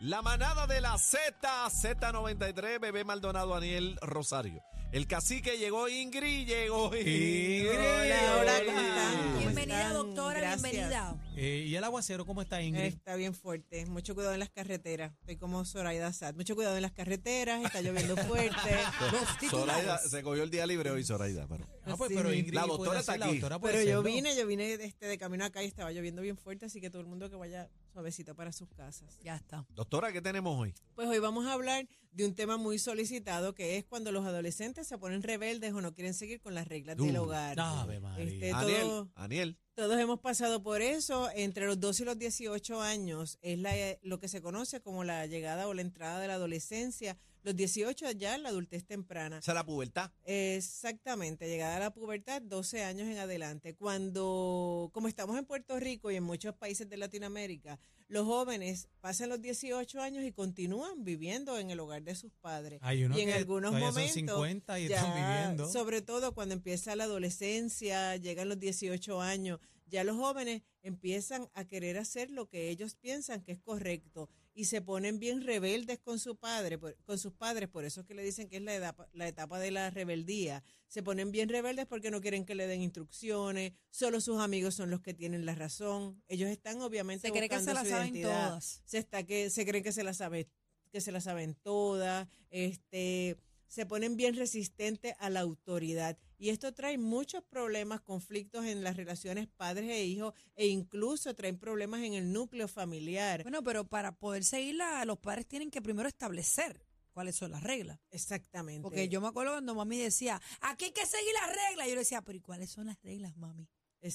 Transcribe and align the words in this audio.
La 0.00 0.22
manada 0.22 0.66
de 0.68 0.80
la 0.80 0.96
Z, 0.96 1.20
Z93, 1.42 2.78
bebé 2.80 3.04
Maldonado, 3.04 3.54
Daniel 3.54 3.98
Rosario. 4.00 4.62
El 4.90 5.06
cacique 5.06 5.58
llegó, 5.58 5.86
Ingrid 5.88 6.46
llegó. 6.46 6.86
Ingrid. 6.96 7.68
Hola, 7.68 8.38
hola, 8.40 8.60
¿cómo 8.64 8.80
están? 8.80 9.16
¿Cómo 9.26 9.38
Bienvenida, 9.40 9.78
están? 9.80 9.92
doctora, 9.92 10.40
Gracias. 10.40 10.62
bienvenida. 10.62 11.16
Eh, 11.36 11.64
¿Y 11.68 11.74
el 11.76 11.84
aguacero 11.84 12.24
cómo 12.24 12.40
está, 12.40 12.62
Ingrid? 12.62 12.84
Está 12.84 13.14
bien 13.16 13.34
fuerte. 13.34 13.84
Mucho 13.84 14.14
cuidado 14.14 14.32
en 14.32 14.40
las 14.40 14.48
carreteras. 14.48 15.12
Estoy 15.20 15.36
como 15.36 15.62
Zoraida 15.66 16.10
Sad. 16.14 16.36
Mucho 16.36 16.54
cuidado 16.54 16.76
en 16.76 16.82
las 16.82 16.92
carreteras. 16.92 17.62
Está 17.64 17.82
lloviendo 17.82 18.16
fuerte. 18.16 18.56
Los 19.42 19.50
Zoraida, 19.50 19.98
se 19.98 20.22
cogió 20.22 20.42
el 20.42 20.50
día 20.50 20.64
libre 20.66 20.90
hoy, 20.90 21.04
Zoraida. 21.04 21.46
pero- 21.48 21.66
ah, 21.84 21.94
pues, 21.98 22.08
sí. 22.08 22.16
pero 22.16 22.32
Ingrid 22.32 22.54
La 22.54 22.62
doctora 22.66 23.00
está 23.00 23.12
hacer, 23.12 23.24
aquí. 23.24 23.32
doctora 23.40 23.58
Pero 23.60 23.82
yo 23.82 24.02
vine, 24.02 24.34
yo 24.36 24.46
vine 24.46 24.72
este, 24.72 25.04
de 25.06 25.18
camino 25.18 25.44
acá 25.44 25.62
y 25.62 25.66
estaba 25.66 25.90
lloviendo 25.92 26.22
bien 26.22 26.38
fuerte, 26.38 26.64
así 26.64 26.80
que 26.80 26.88
todo 26.88 27.02
el 27.02 27.08
mundo 27.08 27.28
que 27.28 27.36
vaya 27.36 27.68
suavecito 27.98 28.36
para 28.36 28.52
sus 28.52 28.68
casas. 28.70 29.18
Ya 29.24 29.34
está. 29.34 29.66
Doctora, 29.74 30.12
¿qué 30.12 30.22
tenemos 30.22 30.56
hoy? 30.56 30.72
Pues 30.94 31.08
hoy 31.08 31.18
vamos 31.18 31.46
a 31.46 31.52
hablar 31.52 31.88
de 32.12 32.24
un 32.26 32.32
tema 32.36 32.56
muy 32.56 32.78
solicitado 32.78 33.56
que 33.56 33.76
es 33.76 33.84
cuando 33.84 34.12
los 34.12 34.24
adolescentes 34.24 34.86
se 34.86 34.98
ponen 34.98 35.20
rebeldes 35.24 35.72
o 35.72 35.80
no 35.80 35.92
quieren 35.94 36.14
seguir 36.14 36.40
con 36.40 36.54
las 36.54 36.68
reglas 36.68 36.96
del 36.96 37.16
hogar. 37.16 37.56
María. 37.56 38.24
Este, 38.24 38.52
Aniel, 38.52 38.80
todo- 38.82 39.08
Aniel. 39.16 39.58
Todos 39.74 39.98
hemos 39.98 40.20
pasado 40.20 40.62
por 40.62 40.80
eso. 40.80 41.28
Entre 41.34 41.66
los 41.66 41.80
12 41.80 42.04
y 42.04 42.06
los 42.06 42.18
18 42.18 42.80
años 42.80 43.36
es 43.42 43.58
la, 43.58 43.72
lo 44.02 44.20
que 44.20 44.28
se 44.28 44.40
conoce 44.42 44.80
como 44.80 45.02
la 45.02 45.26
llegada 45.26 45.66
o 45.66 45.74
la 45.74 45.82
entrada 45.82 46.20
de 46.20 46.28
la 46.28 46.34
adolescencia. 46.34 47.16
Los 47.48 47.56
18 47.56 48.10
ya 48.10 48.36
la 48.36 48.50
adultez 48.50 48.84
temprana. 48.84 49.38
Esa 49.38 49.52
es 49.52 49.54
la 49.54 49.64
pubertad. 49.64 50.10
Exactamente, 50.26 51.48
llegada 51.48 51.78
a 51.78 51.80
la 51.80 51.94
pubertad, 51.94 52.42
12 52.42 52.84
años 52.84 53.08
en 53.08 53.16
adelante. 53.16 53.74
Cuando, 53.74 54.90
como 54.92 55.08
estamos 55.08 55.38
en 55.38 55.46
Puerto 55.46 55.80
Rico 55.80 56.10
y 56.10 56.16
en 56.16 56.24
muchos 56.24 56.54
países 56.54 56.90
de 56.90 56.98
Latinoamérica, 56.98 57.80
los 58.06 58.26
jóvenes 58.26 58.90
pasan 59.00 59.30
los 59.30 59.40
18 59.40 59.98
años 59.98 60.26
y 60.26 60.32
continúan 60.32 61.04
viviendo 61.04 61.58
en 61.58 61.70
el 61.70 61.80
hogar 61.80 62.02
de 62.02 62.16
sus 62.16 62.34
padres. 62.34 62.80
Hay 62.82 63.04
unos 63.04 63.16
y 63.16 63.22
en 63.22 63.28
que 63.28 63.34
algunos 63.36 63.70
todavía 63.70 63.92
son 63.92 64.26
momentos, 64.26 64.36
50 64.36 64.80
y 64.80 64.88
ya, 64.88 64.96
están 64.96 65.14
viviendo. 65.14 65.72
sobre 65.72 66.02
todo 66.02 66.34
cuando 66.34 66.54
empieza 66.54 66.96
la 66.96 67.04
adolescencia, 67.04 68.14
llegan 68.16 68.50
los 68.50 68.60
18 68.60 69.22
años, 69.22 69.58
ya 69.86 70.04
los 70.04 70.18
jóvenes 70.18 70.60
empiezan 70.82 71.48
a 71.54 71.64
querer 71.64 71.96
hacer 71.96 72.30
lo 72.30 72.46
que 72.46 72.68
ellos 72.68 72.94
piensan 72.94 73.40
que 73.40 73.52
es 73.52 73.58
correcto 73.58 74.28
y 74.60 74.64
se 74.64 74.82
ponen 74.82 75.20
bien 75.20 75.42
rebeldes 75.42 76.00
con 76.00 76.18
su 76.18 76.34
padre, 76.36 76.78
por- 76.78 76.96
con 77.04 77.16
sus 77.16 77.32
padres, 77.32 77.68
por 77.68 77.84
eso 77.84 78.00
es 78.00 78.06
que 78.08 78.14
le 78.14 78.24
dicen 78.24 78.48
que 78.48 78.56
es 78.56 78.62
la 78.62 78.74
etapa, 78.74 79.08
la 79.12 79.28
etapa 79.28 79.60
de 79.60 79.70
la 79.70 79.88
rebeldía. 79.90 80.64
Se 80.88 81.00
ponen 81.02 81.30
bien 81.30 81.48
rebeldes 81.48 81.86
porque 81.86 82.10
no 82.10 82.20
quieren 82.20 82.44
que 82.44 82.56
le 82.56 82.66
den 82.66 82.82
instrucciones, 82.82 83.72
solo 83.90 84.20
sus 84.20 84.40
amigos 84.40 84.74
son 84.74 84.90
los 84.90 85.00
que 85.00 85.14
tienen 85.14 85.46
la 85.46 85.54
razón. 85.54 86.20
Ellos 86.26 86.50
están 86.50 86.80
obviamente 86.82 87.28
Se 87.28 87.32
cree 87.32 87.48
que 87.48 87.54
se 87.54 87.66
buscando 87.66 87.82
la 87.84 87.88
saben 87.88 88.06
identidad. 88.16 88.48
todas. 88.48 88.82
Se 88.84 88.98
está 88.98 89.22
que 89.22 89.48
se 89.48 89.64
creen 89.64 89.84
que 89.84 89.92
se 89.92 90.02
la 90.02 90.12
sabe 90.12 90.48
que 90.90 91.00
se 91.00 91.12
la 91.12 91.20
saben 91.20 91.54
todas, 91.54 92.26
este 92.50 93.36
se 93.68 93.86
ponen 93.86 94.16
bien 94.16 94.34
resistentes 94.34 95.14
a 95.20 95.30
la 95.30 95.40
autoridad. 95.40 96.18
Y 96.38 96.50
esto 96.50 96.72
trae 96.72 96.98
muchos 96.98 97.42
problemas, 97.42 98.00
conflictos 98.00 98.64
en 98.64 98.84
las 98.84 98.96
relaciones 98.96 99.48
padres 99.48 99.90
e 99.90 100.04
hijos, 100.04 100.34
e 100.54 100.68
incluso 100.68 101.34
traen 101.34 101.58
problemas 101.58 102.02
en 102.02 102.14
el 102.14 102.32
núcleo 102.32 102.68
familiar. 102.68 103.42
Bueno, 103.42 103.62
pero 103.64 103.84
para 103.84 104.12
poder 104.12 104.44
seguirla, 104.44 105.04
los 105.04 105.18
padres 105.18 105.46
tienen 105.46 105.70
que 105.70 105.82
primero 105.82 106.08
establecer 106.08 106.80
cuáles 107.12 107.34
son 107.34 107.50
las 107.50 107.64
reglas. 107.64 107.98
Exactamente. 108.12 108.82
Porque 108.82 109.08
yo 109.08 109.20
me 109.20 109.26
acuerdo 109.26 109.52
cuando 109.52 109.74
mami 109.74 109.98
decía, 109.98 110.40
aquí 110.60 110.86
hay 110.86 110.92
que 110.92 111.04
seguir 111.04 111.32
las 111.34 111.48
reglas. 111.48 111.88
Yo 111.88 111.94
le 111.94 112.00
decía, 112.00 112.22
pero 112.22 112.38
¿y 112.38 112.40
cuáles 112.40 112.70
son 112.70 112.86
las 112.86 113.02
reglas, 113.02 113.36
mami? 113.36 113.68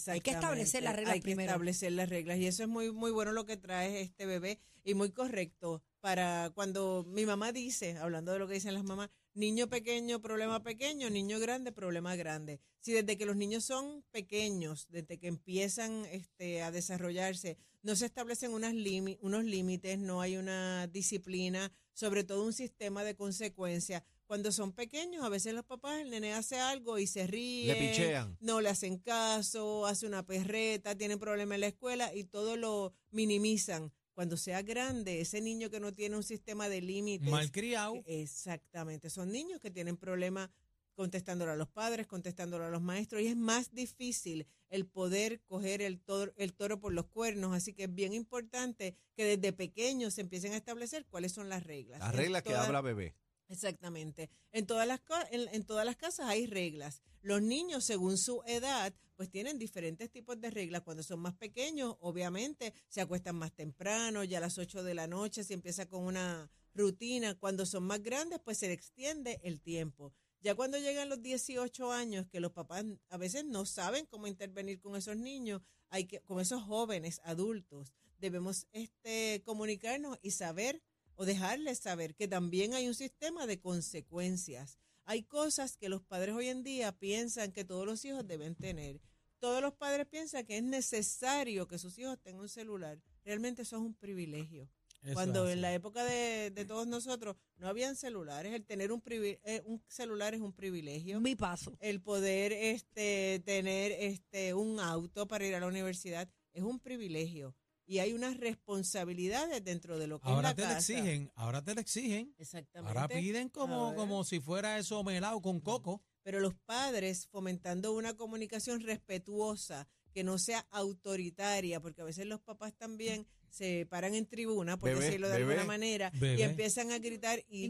hay 0.08 0.22
que 0.22 0.32
establecer 0.32 0.84
las 0.84 0.96
reglas 0.96 1.14
Hay 1.14 1.20
que 1.20 1.24
primero. 1.24 1.52
establecer 1.52 1.92
las 1.92 2.10
reglas. 2.10 2.38
Y 2.38 2.48
eso 2.48 2.64
es 2.64 2.70
muy, 2.70 2.92
muy 2.92 3.12
bueno 3.12 3.34
lo 3.34 3.46
que 3.46 3.58
trae 3.58 4.02
este 4.02 4.26
bebé 4.26 4.60
y 4.84 4.94
muy 4.94 5.12
correcto 5.12 5.84
para 6.00 6.52
cuando 6.54 7.06
mi 7.08 7.26
mamá 7.26 7.52
dice, 7.52 7.98
hablando 7.98 8.32
de 8.32 8.40
lo 8.40 8.48
que 8.48 8.56
dicen 8.56 8.74
las 8.74 8.84
mamás, 8.84 9.10
niño 9.34 9.68
pequeño, 9.68 10.22
problema 10.22 10.62
pequeño, 10.64 11.10
niño 11.10 11.40
grande, 11.40 11.72
problema 11.72 12.16
grande. 12.16 12.60
Si 12.80 12.92
desde 12.94 13.18
que 13.18 13.26
los 13.26 13.36
niños 13.36 13.66
son 13.66 14.04
pequeños, 14.12 14.88
desde 14.90 15.18
que 15.18 15.28
empiezan 15.28 16.06
este, 16.06 16.62
a 16.62 16.72
desarrollarse, 16.72 17.58
no 17.82 17.96
se 17.96 18.06
establecen 18.06 18.54
unas 18.54 18.74
unos 19.22 19.44
límites, 19.44 20.00
no 20.00 20.22
hay 20.22 20.38
una 20.38 20.88
disciplina, 20.88 21.72
sobre 21.94 22.24
todo 22.24 22.46
un 22.46 22.54
sistema 22.54 23.04
de 23.04 23.16
consecuencias. 23.16 24.04
Cuando 24.26 24.52
son 24.52 24.72
pequeños, 24.72 25.24
a 25.24 25.30
veces 25.30 25.54
los 25.54 25.66
papás, 25.66 26.00
el 26.00 26.10
nene 26.10 26.34
hace 26.34 26.58
algo 26.58 26.98
y 26.98 27.08
se 27.08 27.28
ríe 27.28 27.68
Le 27.68 27.76
pichean. 27.76 28.38
no 28.40 28.62
le 28.62 28.70
hacen 28.70 28.98
caso, 28.98 29.86
hace 29.86 30.08
una 30.08 30.26
perreta, 30.26 30.96
tienen 30.98 31.20
problemas 31.20 31.56
en 31.56 31.62
la 31.62 31.68
escuela 31.68 32.16
y 32.16 32.24
todo 32.24 32.56
lo 32.56 32.94
minimizan. 33.12 33.92
Cuando 34.14 34.38
sea 34.38 34.62
grande, 34.62 35.22
ese 35.22 35.42
niño 35.42 35.70
que 35.70 35.80
no 35.80 35.94
tiene 35.94 36.16
un 36.16 36.24
sistema 36.24 36.70
de 36.70 36.82
límites. 36.82 37.30
Malcriado. 37.30 38.02
Exactamente, 38.06 39.10
son 39.10 39.32
niños 39.32 39.60
que 39.60 39.72
tienen 39.72 39.98
problemas 39.98 40.50
contestándolo 40.96 41.52
a 41.52 41.56
los 41.56 41.68
padres, 41.68 42.08
contestándolo 42.08 42.66
a 42.66 42.70
los 42.70 42.82
maestros 42.82 43.22
y 43.22 43.28
es 43.28 43.36
más 43.36 43.74
difícil 43.74 44.46
el 44.70 44.86
poder 44.86 45.42
coger 45.42 45.82
el 45.82 46.00
toro, 46.00 46.34
el 46.38 46.54
toro 46.54 46.80
por 46.80 46.94
los 46.94 47.08
cuernos, 47.08 47.56
así 47.56 47.74
que 47.74 47.84
es 47.86 47.94
bien 47.94 48.14
importante 48.14 48.96
que 49.16 49.26
desde 49.26 49.54
pequeños 49.54 50.14
se 50.14 50.22
empiecen 50.22 50.54
a 50.54 50.58
establecer 50.58 51.06
cuáles 51.06 51.32
son 51.32 51.50
las 51.50 51.64
reglas. 51.64 52.00
Las 52.00 52.16
reglas 52.16 52.44
que 52.44 52.56
habla 52.56 52.82
bebé. 52.82 53.16
Exactamente. 53.50 54.30
En 54.52 54.66
todas 54.66 54.88
las 54.88 55.02
en, 55.32 55.48
en 55.54 55.64
todas 55.64 55.86
las 55.86 55.96
casas 55.96 56.28
hay 56.28 56.48
reglas. 56.48 57.02
Los 57.22 57.42
niños, 57.42 57.84
según 57.84 58.18
su 58.18 58.42
edad, 58.46 58.94
pues 59.16 59.30
tienen 59.30 59.58
diferentes 59.60 60.10
tipos 60.12 60.40
de 60.42 60.50
reglas. 60.50 60.82
Cuando 60.82 61.04
son 61.04 61.20
más 61.20 61.36
pequeños, 61.36 61.96
obviamente, 62.00 62.74
se 62.90 63.02
acuestan 63.02 63.36
más 63.36 63.54
temprano, 63.54 64.24
ya 64.24 64.40
a 64.40 64.42
las 64.42 64.58
8 64.58 64.84
de 64.84 64.94
la 64.94 65.08
noche 65.08 65.44
se 65.44 65.54
empieza 65.54 65.88
con 65.88 66.04
una 66.04 66.50
rutina. 66.74 67.36
Cuando 67.36 67.66
son 67.66 67.84
más 67.84 68.02
grandes, 68.02 68.40
pues 68.44 68.58
se 68.58 68.72
extiende 68.72 69.40
el 69.44 69.62
tiempo. 69.62 70.14
Ya 70.42 70.56
cuando 70.56 70.78
llegan 70.78 71.08
los 71.08 71.22
18 71.22 71.92
años, 71.94 72.28
que 72.28 72.42
los 72.42 72.52
papás 72.52 72.84
a 73.10 73.18
veces 73.18 73.46
no 73.46 73.66
saben 73.66 74.06
cómo 74.06 74.28
intervenir 74.28 74.82
con 74.82 74.96
esos 74.98 75.16
niños, 75.16 75.62
hay 75.90 76.06
que, 76.06 76.20
con 76.22 76.42
esos 76.42 76.62
jóvenes 76.64 77.22
adultos, 77.24 77.94
debemos 78.18 78.68
este, 78.74 79.42
comunicarnos 79.46 80.18
y 80.22 80.32
saber 80.32 80.82
o 81.16 81.26
dejarles 81.26 81.80
saber 81.80 82.16
que 82.16 82.28
también 82.28 82.74
hay 82.74 82.88
un 82.88 82.96
sistema 82.96 83.46
de 83.48 83.60
consecuencias. 83.60 84.78
Hay 85.06 85.24
cosas 85.24 85.76
que 85.78 85.90
los 85.90 86.02
padres 86.02 86.34
hoy 86.36 86.48
en 86.48 86.64
día 86.64 86.92
piensan 86.98 87.52
que 87.52 87.66
todos 87.66 87.86
los 87.86 88.04
hijos 88.06 88.26
deben 88.28 88.56
tener. 88.56 89.02
Todos 89.40 89.62
los 89.62 89.74
padres 89.74 90.08
piensan 90.08 90.46
que 90.46 90.58
es 90.58 90.64
necesario 90.64 91.68
que 91.68 91.78
sus 91.78 91.98
hijos 92.00 92.18
tengan 92.22 92.42
un 92.42 92.50
celular. 92.50 93.02
Realmente 93.26 93.64
eso 93.64 93.76
es 93.76 93.82
un 93.82 93.94
privilegio. 93.94 94.70
Eso 95.02 95.16
Cuando 95.16 95.50
en 95.50 95.60
la 95.60 95.74
época 95.74 96.06
de, 96.06 96.50
de 96.52 96.64
todos 96.64 96.88
nosotros 96.88 97.36
no 97.58 97.68
habían 97.68 97.98
celulares, 97.98 98.54
el 98.54 98.66
tener 98.66 98.94
un, 98.94 99.02
privi- 99.04 99.38
eh, 99.44 99.62
un 99.66 99.84
celular 99.90 100.34
es 100.34 100.40
un 100.40 100.54
privilegio. 100.54 101.20
Mi 101.20 101.36
paso. 101.36 101.78
El 101.82 102.02
poder 102.02 102.54
este, 102.54 103.42
tener 103.44 103.92
este, 103.92 104.54
un 104.54 104.80
auto 104.80 105.28
para 105.28 105.46
ir 105.46 105.56
a 105.56 105.60
la 105.60 105.68
universidad 105.68 106.30
es 106.54 106.64
un 106.64 106.80
privilegio. 106.80 107.54
Y 107.86 108.00
hay 108.00 108.14
unas 108.14 108.38
responsabilidades 108.38 109.64
dentro 109.64 109.98
de 110.00 110.08
lo 110.08 110.20
que 110.20 110.30
Ahora 110.30 110.50
es 110.52 110.56
te 110.56 110.62
la 110.62 110.68
lo 110.70 110.74
casa. 110.76 110.94
exigen, 110.94 111.32
ahora 111.36 111.64
te 111.64 111.76
lo 111.76 111.82
exigen. 111.82 112.34
Exactamente. 112.38 112.98
Ahora 112.98 113.08
piden 113.14 113.50
como, 113.50 113.94
como 113.96 114.24
si 114.24 114.40
fuera 114.40 114.78
eso 114.78 115.04
melado 115.04 115.42
con 115.42 115.60
coco. 115.60 116.02
Pero 116.24 116.40
los 116.40 116.54
padres 116.66 117.28
fomentando 117.28 117.94
una 117.94 118.14
comunicación 118.16 118.80
respetuosa, 118.80 119.88
que 120.14 120.24
no 120.24 120.38
sea 120.38 120.66
autoritaria, 120.72 121.80
porque 121.82 122.02
a 122.02 122.06
veces 122.06 122.26
los 122.26 122.40
papás 122.40 122.74
también 122.78 123.28
se 123.50 123.86
paran 123.90 124.16
en 124.16 124.26
tribuna, 124.26 124.78
por 124.78 124.90
Bebé, 124.90 125.06
decirlo 125.06 125.28
de 125.30 125.38
bebé, 125.40 125.52
alguna 125.54 125.68
manera, 125.68 126.12
y 126.14 126.42
empiezan 126.42 126.92
a 126.92 126.98
gritar. 127.00 127.44
Y 127.50 127.68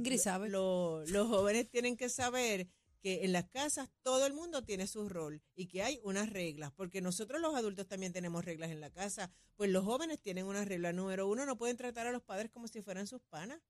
lo- 0.49 1.03
los 1.07 1.27
jóvenes 1.27 1.69
tienen 1.69 1.97
que 1.97 2.09
saber 2.09 2.67
que 3.03 3.25
en 3.25 3.33
las 3.33 3.45
casas 3.49 3.89
todo 4.01 4.25
el 4.25 4.33
mundo 4.33 4.63
tiene 4.63 4.87
su 4.87 5.09
rol 5.09 5.43
y 5.55 5.67
que 5.67 5.83
hay 5.83 5.99
unas 6.03 6.29
reglas, 6.31 6.71
porque 6.73 7.01
nosotros 7.01 7.41
los 7.41 7.55
adultos 7.55 7.87
también 7.87 8.13
tenemos 8.13 8.45
reglas 8.45 8.71
en 8.71 8.81
la 8.81 8.89
casa, 8.91 9.31
pues 9.57 9.69
los 9.69 9.83
jóvenes 9.85 10.21
tienen 10.21 10.45
una 10.47 10.65
regla. 10.65 10.93
Número 10.93 11.27
uno, 11.27 11.45
no 11.45 11.57
pueden 11.57 11.77
tratar 11.77 12.07
a 12.07 12.13
los 12.13 12.23
padres 12.23 12.49
como 12.51 12.67
si 12.69 12.81
fueran 12.81 13.07
sus 13.07 13.21
panas, 13.23 13.61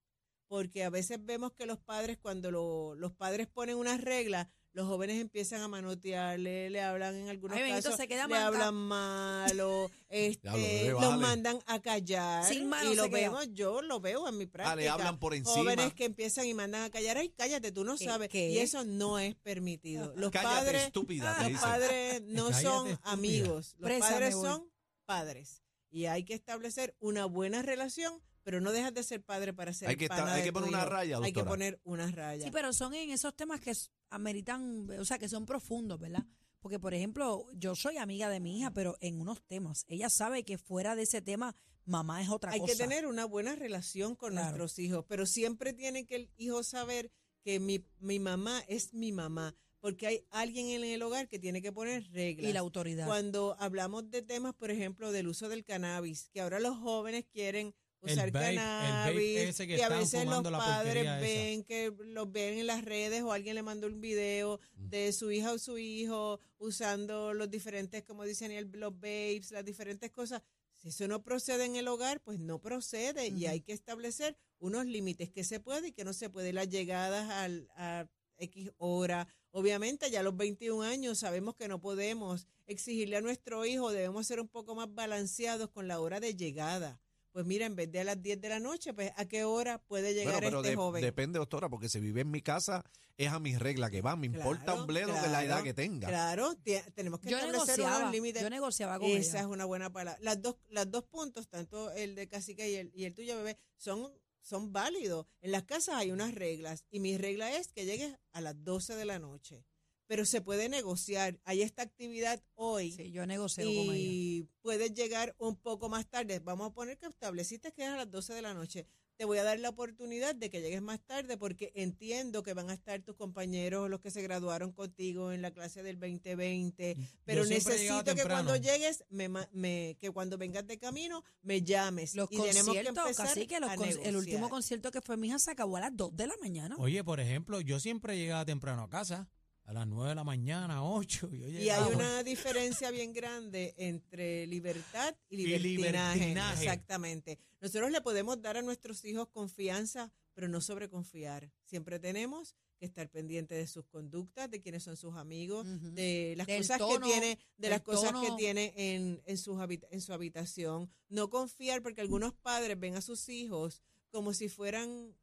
porque 0.47 0.83
a 0.83 0.89
veces 0.91 1.25
vemos 1.25 1.53
que 1.53 1.65
los 1.65 1.79
padres, 1.79 2.17
cuando 2.19 2.51
lo- 2.51 2.95
los 2.95 3.13
padres 3.13 3.47
ponen 3.47 3.77
unas 3.77 4.01
reglas, 4.01 4.47
los 4.73 4.87
jóvenes 4.87 5.21
empiezan 5.21 5.61
a 5.61 5.67
manotearle, 5.67 6.69
le 6.69 6.81
hablan 6.81 7.15
en 7.15 7.29
algunos 7.29 7.57
Ay, 7.57 7.69
casos, 7.71 7.95
se 7.95 8.07
queda 8.07 8.23
le 8.23 8.29
manca. 8.33 8.47
hablan 8.47 8.73
malo, 8.75 9.91
este, 10.09 10.49
bebé, 10.49 10.89
los 10.99 11.17
mandan 11.19 11.59
a 11.67 11.79
callar 11.81 12.43
Sin 12.45 12.67
mano 12.69 12.91
y 12.91 12.95
lo 12.95 13.03
queda. 13.05 13.17
vemos, 13.17 13.47
yo 13.53 13.81
lo 13.81 13.99
veo 13.99 14.27
en 14.27 14.37
mi 14.37 14.45
práctica. 14.47 14.73
Ah, 14.73 14.75
le 14.75 14.89
hablan 14.89 15.19
por 15.19 15.33
encima. 15.33 15.55
Jóvenes 15.57 15.93
que 15.93 16.05
empiezan 16.05 16.45
y 16.47 16.53
mandan 16.53 16.83
a 16.83 16.89
callar, 16.89 17.17
ay, 17.17 17.29
cállate, 17.37 17.71
tú 17.71 17.83
no 17.83 17.97
¿Qué- 17.97 18.05
sabes. 18.05 18.29
qué? 18.29 18.49
Y 18.49 18.59
eso 18.59 18.83
no 18.83 19.19
es 19.19 19.35
permitido. 19.35 20.13
Los 20.15 20.31
Cállate, 20.31 20.55
padres, 20.55 20.83
estúpida, 20.87 21.37
te 21.37 21.49
los 21.51 21.61
padres 21.61 22.21
no 22.27 22.45
Cállate, 22.47 22.63
son 22.63 22.87
estúpida. 22.87 23.11
amigos. 23.11 23.75
Los 23.77 23.87
Presa, 23.89 24.09
padres 24.09 24.33
son 24.33 24.69
padres. 25.05 25.61
Y 25.91 26.05
hay 26.07 26.23
que 26.25 26.33
establecer 26.33 26.95
una 26.99 27.25
buena 27.25 27.61
relación, 27.61 28.19
pero 28.41 28.59
no 28.59 28.71
dejas 28.71 28.93
de 28.95 29.03
ser 29.03 29.21
padre 29.23 29.53
para 29.53 29.71
ser 29.73 29.89
Hay 29.89 29.95
que 29.95 30.05
estar- 30.05 30.27
hay 30.27 30.39
de 30.39 30.43
que 30.45 30.51
tu 30.51 30.53
poner 30.59 30.69
una 30.69 30.85
raya, 30.85 31.17
Hay 31.17 31.31
que 31.31 31.39
doctora. 31.41 31.49
poner 31.49 31.79
una 31.83 32.07
raya. 32.11 32.43
Sí, 32.43 32.49
pero 32.51 32.73
son 32.73 32.93
en 32.95 33.11
esos 33.11 33.35
temas 33.35 33.59
que 33.61 33.75
ameritan, 34.15 34.89
o 34.99 35.05
sea, 35.05 35.17
que 35.19 35.27
son 35.29 35.45
profundos, 35.45 35.99
¿verdad? 35.99 36.25
Porque, 36.59 36.79
por 36.79 36.93
ejemplo, 36.93 37.47
yo 37.53 37.75
soy 37.75 37.97
amiga 37.97 38.29
de 38.29 38.39
mi 38.39 38.57
hija, 38.59 38.71
pero 38.71 38.95
en 39.01 39.19
unos 39.19 39.41
temas. 39.45 39.83
Ella 39.87 40.09
sabe 40.09 40.43
que 40.43 40.57
fuera 40.57 40.95
de 40.95 41.03
ese 41.03 41.21
tema 41.21 41.55
Mamá 41.85 42.21
es 42.21 42.29
otra 42.29 42.53
Hay 42.53 42.61
cosa. 42.61 42.71
que 42.71 42.77
tener 42.79 43.05
una 43.05 43.25
buena 43.25 43.55
relación 43.57 44.15
con 44.15 44.31
Claro. 44.31 44.45
nuestros 44.45 44.79
hijos, 44.79 45.03
pero 45.09 45.25
siempre 45.25 45.73
tiene 45.73 46.05
que 46.05 46.15
el 46.15 46.31
hijo 46.37 46.63
saber 46.63 47.11
que 47.43 47.59
mi, 47.59 47.85
mi 47.99 48.19
mamá 48.19 48.63
es 48.69 48.93
mi 48.93 49.11
mamá, 49.11 49.53
porque 49.81 50.07
hay 50.07 50.25
alguien 50.31 50.67
en 50.69 50.85
el 50.85 51.01
hogar 51.01 51.27
que 51.27 51.39
tiene 51.39 51.61
que 51.61 51.73
poner 51.73 52.09
reglas. 52.13 52.49
y 52.49 52.53
la 52.53 52.61
autoridad. 52.61 53.05
Cuando 53.05 53.57
hablamos 53.59 54.09
de 54.09 54.21
temas, 54.21 54.53
por 54.53 54.71
ejemplo, 54.71 55.11
del 55.11 55.27
uso 55.27 55.49
del 55.49 55.65
cannabis, 55.65 56.29
que 56.29 56.39
ahora 56.39 56.61
los 56.61 56.77
jóvenes 56.77 57.25
quieren 57.33 57.75
El 58.05 58.13
usar 58.13 58.27
el 58.27 58.33
cannabis 58.33 59.57
vape 59.57 59.75
y 59.75 59.81
a 59.81 59.89
veces 59.89 60.25
los 60.25 60.43
padres 60.43 61.03
esa. 61.03 61.17
ven 61.19 61.63
que 61.63 61.93
los 62.05 62.31
ven 62.31 62.59
en 62.59 62.67
las 62.67 62.83
redes 62.83 63.21
o 63.23 63.31
alguien 63.31 63.55
le 63.55 63.63
mandó 63.63 63.87
un 63.87 64.01
video 64.01 64.59
Mm. 64.77 64.89
de 64.89 65.13
su 65.13 65.31
hija 65.31 65.51
o 65.53 65.57
su 65.59 65.77
hijo 65.77 66.39
usando 66.57 67.33
los 67.33 67.49
diferentes, 67.49 68.03
como 68.03 68.23
dice 68.23 68.45
Daniel, 68.45 68.69
los 68.73 68.93
vapes, 68.93 69.51
las 69.51 69.65
diferentes 69.65 70.11
cosas. 70.11 70.41
Si 70.73 70.89
eso 70.89 71.07
no 71.07 71.23
procede 71.23 71.65
en 71.65 71.75
el 71.77 71.87
hogar, 71.87 72.19
pues 72.21 72.39
no 72.39 72.59
procede 72.59 73.27
y 73.27 73.45
hay 73.45 73.61
que 73.61 73.71
establecer 73.73 74.35
unos 74.59 74.85
límites 74.85 75.29
que 75.29 75.43
se 75.43 75.59
puede 75.59 75.89
y 75.89 75.91
que 75.93 76.03
no 76.03 76.13
se 76.13 76.29
puede. 76.29 76.51
Las 76.51 76.69
llegadas 76.69 77.29
al, 77.29 77.69
a 77.77 78.05
X 78.37 78.71
hora. 78.77 79.27
Obviamente 79.51 80.09
ya 80.09 80.19
a 80.21 80.23
los 80.23 80.35
21 80.35 80.81
años 80.83 81.19
sabemos 81.19 81.55
que 81.55 81.67
no 81.67 81.79
podemos 81.79 82.47
exigirle 82.65 83.17
a 83.17 83.21
nuestro 83.21 83.65
hijo, 83.65 83.91
debemos 83.91 84.25
ser 84.27 84.39
un 84.41 84.47
poco 84.47 84.75
más 84.75 84.93
balanceados 84.93 85.69
con 85.69 85.87
la 85.87 85.99
hora 85.99 86.19
de 86.19 86.35
llegada. 86.35 86.99
Pues 87.33 87.45
mira, 87.47 87.65
en 87.65 87.75
vez 87.75 87.91
de 87.91 87.99
a 87.99 88.03
las 88.03 88.21
10 88.21 88.39
de 88.39 88.47
la 88.49 88.59
noche, 88.59 88.93
pues 88.93 89.11
a 89.17 89.25
qué 89.25 89.43
hora 89.43 89.79
puede 89.83 90.13
llegar 90.13 90.33
Bueno, 90.35 90.47
pero 90.47 90.57
este 90.59 90.69
de- 90.69 90.75
joven. 90.75 91.01
depende, 91.01 91.39
doctora, 91.39 91.67
porque 91.67 91.89
si 91.89 91.99
vive 91.99 92.21
en 92.21 92.29
mi 92.31 92.41
casa, 92.41 92.83
es 93.17 93.29
a 93.29 93.39
mis 93.39 93.57
reglas 93.59 93.89
que 93.89 94.01
van. 94.01 94.19
Me 94.19 94.27
importa 94.27 94.75
un 94.75 94.85
bledo 94.85 95.11
de 95.13 95.29
la 95.29 95.43
edad 95.43 95.63
que 95.63 95.73
tenga. 95.73 96.07
Claro, 96.07 96.55
tenemos 96.93 97.19
que 97.19 97.31
yo 97.31 97.37
establecer 97.37 97.77
negociaba, 97.79 97.97
unos 97.97 98.11
límites. 98.11 98.41
yo 98.43 98.49
negociaba 98.51 98.99
con 98.99 99.09
Esa 99.09 99.31
ella. 99.31 99.39
es 99.41 99.45
una 99.47 99.65
buena 99.65 99.91
palabra. 99.91 100.19
Las 100.21 100.41
dos, 100.41 100.57
las 100.69 100.89
dos 100.89 101.05
puntos, 101.05 101.49
tanto 101.49 101.91
el 101.91 102.13
de 102.15 102.27
cacique 102.29 102.69
y 102.69 102.75
el, 102.75 102.91
y 102.93 103.05
el 103.05 103.15
tuyo, 103.15 103.35
bebé, 103.35 103.57
son, 103.77 104.13
son 104.41 104.71
válidos. 104.71 105.25
En 105.41 105.51
las 105.53 105.63
casas 105.63 105.95
hay 105.95 106.11
unas 106.11 106.35
reglas 106.35 106.85
y 106.91 106.99
mi 106.99 107.17
regla 107.17 107.51
es 107.57 107.71
que 107.71 107.85
llegues 107.85 108.15
a 108.31 108.41
las 108.41 108.63
12 108.63 108.95
de 108.95 109.05
la 109.05 109.17
noche. 109.17 109.65
Pero 110.13 110.25
se 110.25 110.41
puede 110.41 110.69
negociar. 110.69 111.39
Hay 111.43 111.63
esta 111.63 111.81
actividad 111.81 112.39
hoy 112.53 112.91
Sí, 112.91 113.09
yo 113.11 113.25
negocio 113.25 113.63
con 113.65 113.73
ella. 113.73 113.95
y 113.97 114.47
puedes 114.61 114.93
llegar 114.93 115.33
un 115.39 115.55
poco 115.55 115.89
más 115.89 116.05
tarde. 116.07 116.37
Vamos 116.37 116.69
a 116.69 116.73
poner 116.73 116.99
que 116.99 117.07
estableciste 117.07 117.71
que 117.71 117.81
es 117.81 117.89
a 117.89 117.97
las 117.97 118.11
12 118.11 118.31
de 118.35 118.43
la 118.43 118.53
noche. 118.53 118.85
Te 119.17 119.25
voy 119.25 119.39
a 119.39 119.43
dar 119.43 119.59
la 119.59 119.69
oportunidad 119.69 120.35
de 120.35 120.51
que 120.51 120.61
llegues 120.61 120.83
más 120.83 120.99
tarde 120.99 121.35
porque 121.37 121.71
entiendo 121.73 122.43
que 122.43 122.53
van 122.53 122.69
a 122.69 122.73
estar 122.75 123.01
tus 123.01 123.15
compañeros, 123.15 123.89
los 123.89 124.01
que 124.01 124.11
se 124.11 124.21
graduaron 124.21 124.71
contigo 124.71 125.31
en 125.31 125.41
la 125.41 125.49
clase 125.49 125.81
del 125.81 125.99
2020, 125.99 126.95
pero 127.25 127.43
necesito 127.45 128.03
que 128.15 128.23
cuando 128.23 128.55
llegues, 128.55 129.03
me, 129.09 129.29
ma- 129.29 129.49
me- 129.51 129.97
que 129.99 130.11
cuando 130.11 130.37
vengas 130.37 130.67
de 130.67 130.77
camino, 130.77 131.23
me 131.41 131.63
llames. 131.63 132.13
Los 132.15 132.27
y 132.31 132.37
tenemos 132.37 132.53
que 132.53 132.83
conciertos, 132.83 132.97
empezar 133.03 133.27
casi 133.27 133.47
que 133.47 133.59
los 133.59 133.69
a 133.71 133.75
con- 133.77 133.89
el 133.89 134.15
último 134.15 134.49
concierto 134.49 134.91
que 134.91 135.01
fue 135.01 135.17
mi 135.17 135.27
hija 135.29 135.39
se 135.39 135.49
acabó 135.51 135.77
a 135.77 135.81
las 135.81 135.95
2 135.97 136.15
de 136.15 136.27
la 136.27 136.35
mañana. 136.41 136.75
Oye, 136.77 137.03
por 137.03 137.19
ejemplo, 137.19 137.61
yo 137.61 137.79
siempre 137.79 138.15
llegaba 138.17 138.45
temprano 138.45 138.83
a 138.83 138.89
casa, 138.89 139.27
a 139.65 139.73
las 139.73 139.87
9 139.87 140.09
de 140.09 140.15
la 140.15 140.23
mañana, 140.23 140.83
8. 140.83 141.29
Yo 141.31 141.47
Y 141.47 141.69
hay 141.69 141.93
una 141.93 142.23
diferencia 142.23 142.91
bien 142.91 143.13
grande 143.13 143.73
entre 143.77 144.45
libertad 144.47 145.15
y 145.29 145.41
Y 145.43 145.59
libertinaje. 145.59 146.63
Exactamente. 146.63 147.39
Nosotros 147.61 147.91
le 147.91 148.01
podemos 148.01 148.41
dar 148.41 148.57
a 148.57 148.61
nuestros 148.61 149.05
hijos 149.05 149.29
confianza, 149.29 150.11
pero 150.33 150.47
no 150.49 150.59
sobreconfiar. 150.61 151.49
Siempre 151.63 151.97
tenemos 151.99 152.55
que 152.77 152.85
estar 152.87 153.09
pendientes 153.09 153.57
de 153.57 153.67
sus 153.67 153.85
conductas, 153.85 154.49
de 154.51 154.59
quiénes 154.59 154.83
son 154.83 154.97
sus 154.97 155.15
amigos, 155.15 155.65
de 155.95 156.33
las 156.35 156.47
Del 156.47 156.57
cosas 156.61 156.79
tono, 156.79 157.05
que 157.05 157.11
tiene, 157.13 157.39
de 157.57 157.69
las 157.69 157.81
cosas 157.81 158.11
que 158.19 158.31
tiene 158.37 158.73
en, 158.75 159.21
en, 159.25 159.37
sus 159.37 159.57
habita- 159.59 159.87
en 159.91 160.01
su 160.01 160.11
habitación. 160.11 160.89
No 161.07 161.29
confiar 161.29 161.81
porque 161.81 162.01
algunos 162.01 162.33
padres 162.33 162.77
ven 162.77 162.95
a 162.95 163.01
sus 163.01 163.29
hijos 163.29 163.81
como 164.09 164.33
si 164.33 164.49
fueran 164.49 165.15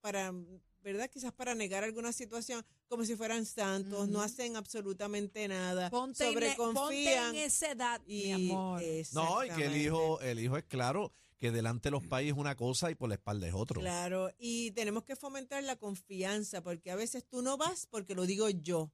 para, 0.00 0.32
¿verdad? 0.82 1.08
Quizás 1.10 1.32
para 1.32 1.54
negar 1.54 1.84
alguna 1.84 2.12
situación, 2.12 2.64
como 2.88 3.04
si 3.04 3.16
fueran 3.16 3.46
santos, 3.46 4.08
no 4.08 4.20
hacen 4.22 4.56
absolutamente 4.56 5.46
nada, 5.48 5.90
Ponte, 5.90 6.24
en, 6.24 6.30
e- 6.30 6.54
ponte 6.54 6.54
sobreconfían. 6.56 7.34
en 7.34 7.42
esa 7.42 7.70
edad, 7.72 8.00
y, 8.06 8.34
mi 8.34 8.50
amor. 8.50 8.82
No, 9.12 9.44
y 9.44 9.50
que 9.50 9.66
el 9.66 9.76
hijo, 9.76 10.20
el 10.20 10.38
hijo 10.40 10.56
es 10.56 10.64
claro 10.64 11.12
que 11.38 11.50
delante 11.50 11.88
de 11.88 11.90
los 11.92 12.06
pais 12.06 12.28
es 12.30 12.36
una 12.36 12.54
cosa 12.56 12.90
y 12.90 12.94
por 12.94 13.08
la 13.08 13.16
espalda 13.16 13.48
es 13.48 13.54
otro. 13.54 13.80
Claro, 13.80 14.30
y 14.38 14.70
tenemos 14.72 15.02
que 15.04 15.16
fomentar 15.16 15.62
la 15.64 15.76
confianza, 15.76 16.62
porque 16.62 16.90
a 16.90 16.96
veces 16.96 17.24
tú 17.28 17.42
no 17.42 17.56
vas 17.56 17.86
porque 17.86 18.14
lo 18.14 18.26
digo 18.26 18.48
yo. 18.48 18.92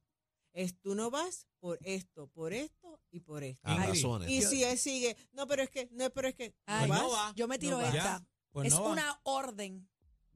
Es 0.51 0.79
tú 0.81 0.95
no 0.95 1.11
vas 1.11 1.45
por 1.59 1.77
esto, 1.83 2.27
por 2.27 2.53
esto 2.53 2.99
y 3.11 3.19
por 3.19 3.43
esto. 3.43 3.61
Ay, 3.63 3.89
razones. 3.89 4.29
Y 4.31 4.41
si 4.41 4.63
él 4.63 4.79
sigue, 4.79 5.15
no, 5.31 5.45
pero 5.45 5.61
es 5.61 5.69
que, 5.69 5.89
no, 5.91 6.09
pero 6.09 6.27
es 6.27 6.33
que, 6.33 6.55
Ay, 6.65 6.89
¿no 6.89 7.11
va. 7.11 7.31
Yo 7.35 7.47
me 7.47 7.59
tiro 7.59 7.79
No 7.79 7.85
esta. 7.85 8.25
Pues 8.51 8.69
es 8.69 8.73
no 8.73 8.83
va. 8.85 8.89
una 8.89 9.19
orden. 9.23 9.87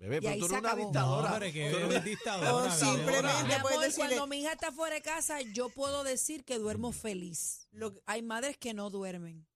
Bebé, 0.03 0.17
y 0.17 0.19
pero 0.21 0.33
ahí 0.33 0.39
tú 0.39 0.45
eres 0.47 0.59
una 0.59 0.75
dictadora. 0.75 1.29
No, 1.31 1.39
que 1.39 1.71
Tú 1.71 1.77
eres- 1.77 2.03
dictadora, 2.03 2.71
simplemente- 2.75 3.61
puedes 3.61 3.79
decirle- 3.81 4.07
cuando 4.15 4.27
mi 4.27 4.41
hija 4.41 4.51
está 4.53 4.71
fuera 4.71 4.95
de 4.95 5.01
casa, 5.01 5.41
yo 5.41 5.69
puedo 5.69 6.03
decir 6.03 6.43
que 6.43 6.57
duermo 6.59 6.91
feliz. 6.91 7.67
Lo 7.71 7.93
que- 7.93 8.01
Hay 8.05 8.21
madres 8.21 8.57
que 8.57 8.73
no 8.73 8.89
duermen. 8.89 9.47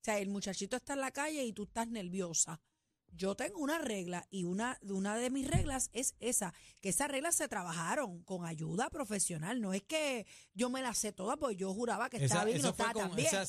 O 0.00 0.04
sea, 0.06 0.18
el 0.18 0.28
muchachito 0.28 0.76
está 0.76 0.92
en 0.92 1.00
la 1.00 1.10
calle 1.10 1.44
y 1.44 1.52
tú 1.52 1.64
estás 1.64 1.88
nerviosa. 1.88 2.60
Yo 3.08 3.34
tengo 3.34 3.58
una 3.60 3.78
regla 3.78 4.26
y 4.30 4.44
una, 4.44 4.78
una 4.82 5.16
de 5.16 5.30
mis 5.30 5.48
reglas 5.48 5.88
es 5.94 6.14
esa, 6.20 6.52
que 6.82 6.90
esas 6.90 7.08
reglas 7.08 7.34
se 7.34 7.48
trabajaron 7.48 8.22
con 8.24 8.44
ayuda 8.44 8.90
profesional. 8.90 9.60
No 9.62 9.72
es 9.72 9.82
que 9.82 10.26
yo 10.52 10.68
me 10.68 10.82
las 10.82 10.98
sé 10.98 11.12
todas, 11.12 11.38
porque 11.38 11.56
yo 11.56 11.72
juraba 11.72 12.10
que 12.10 12.18
Esa- 12.18 12.24
estaba 12.26 12.44
bien 12.44 12.58
y 12.58 12.62
no 12.62 12.68
estaba 12.70 12.92
con- 12.92 13.02
tan 13.08 13.16
bien. 13.16 13.28
esa- 13.28 13.46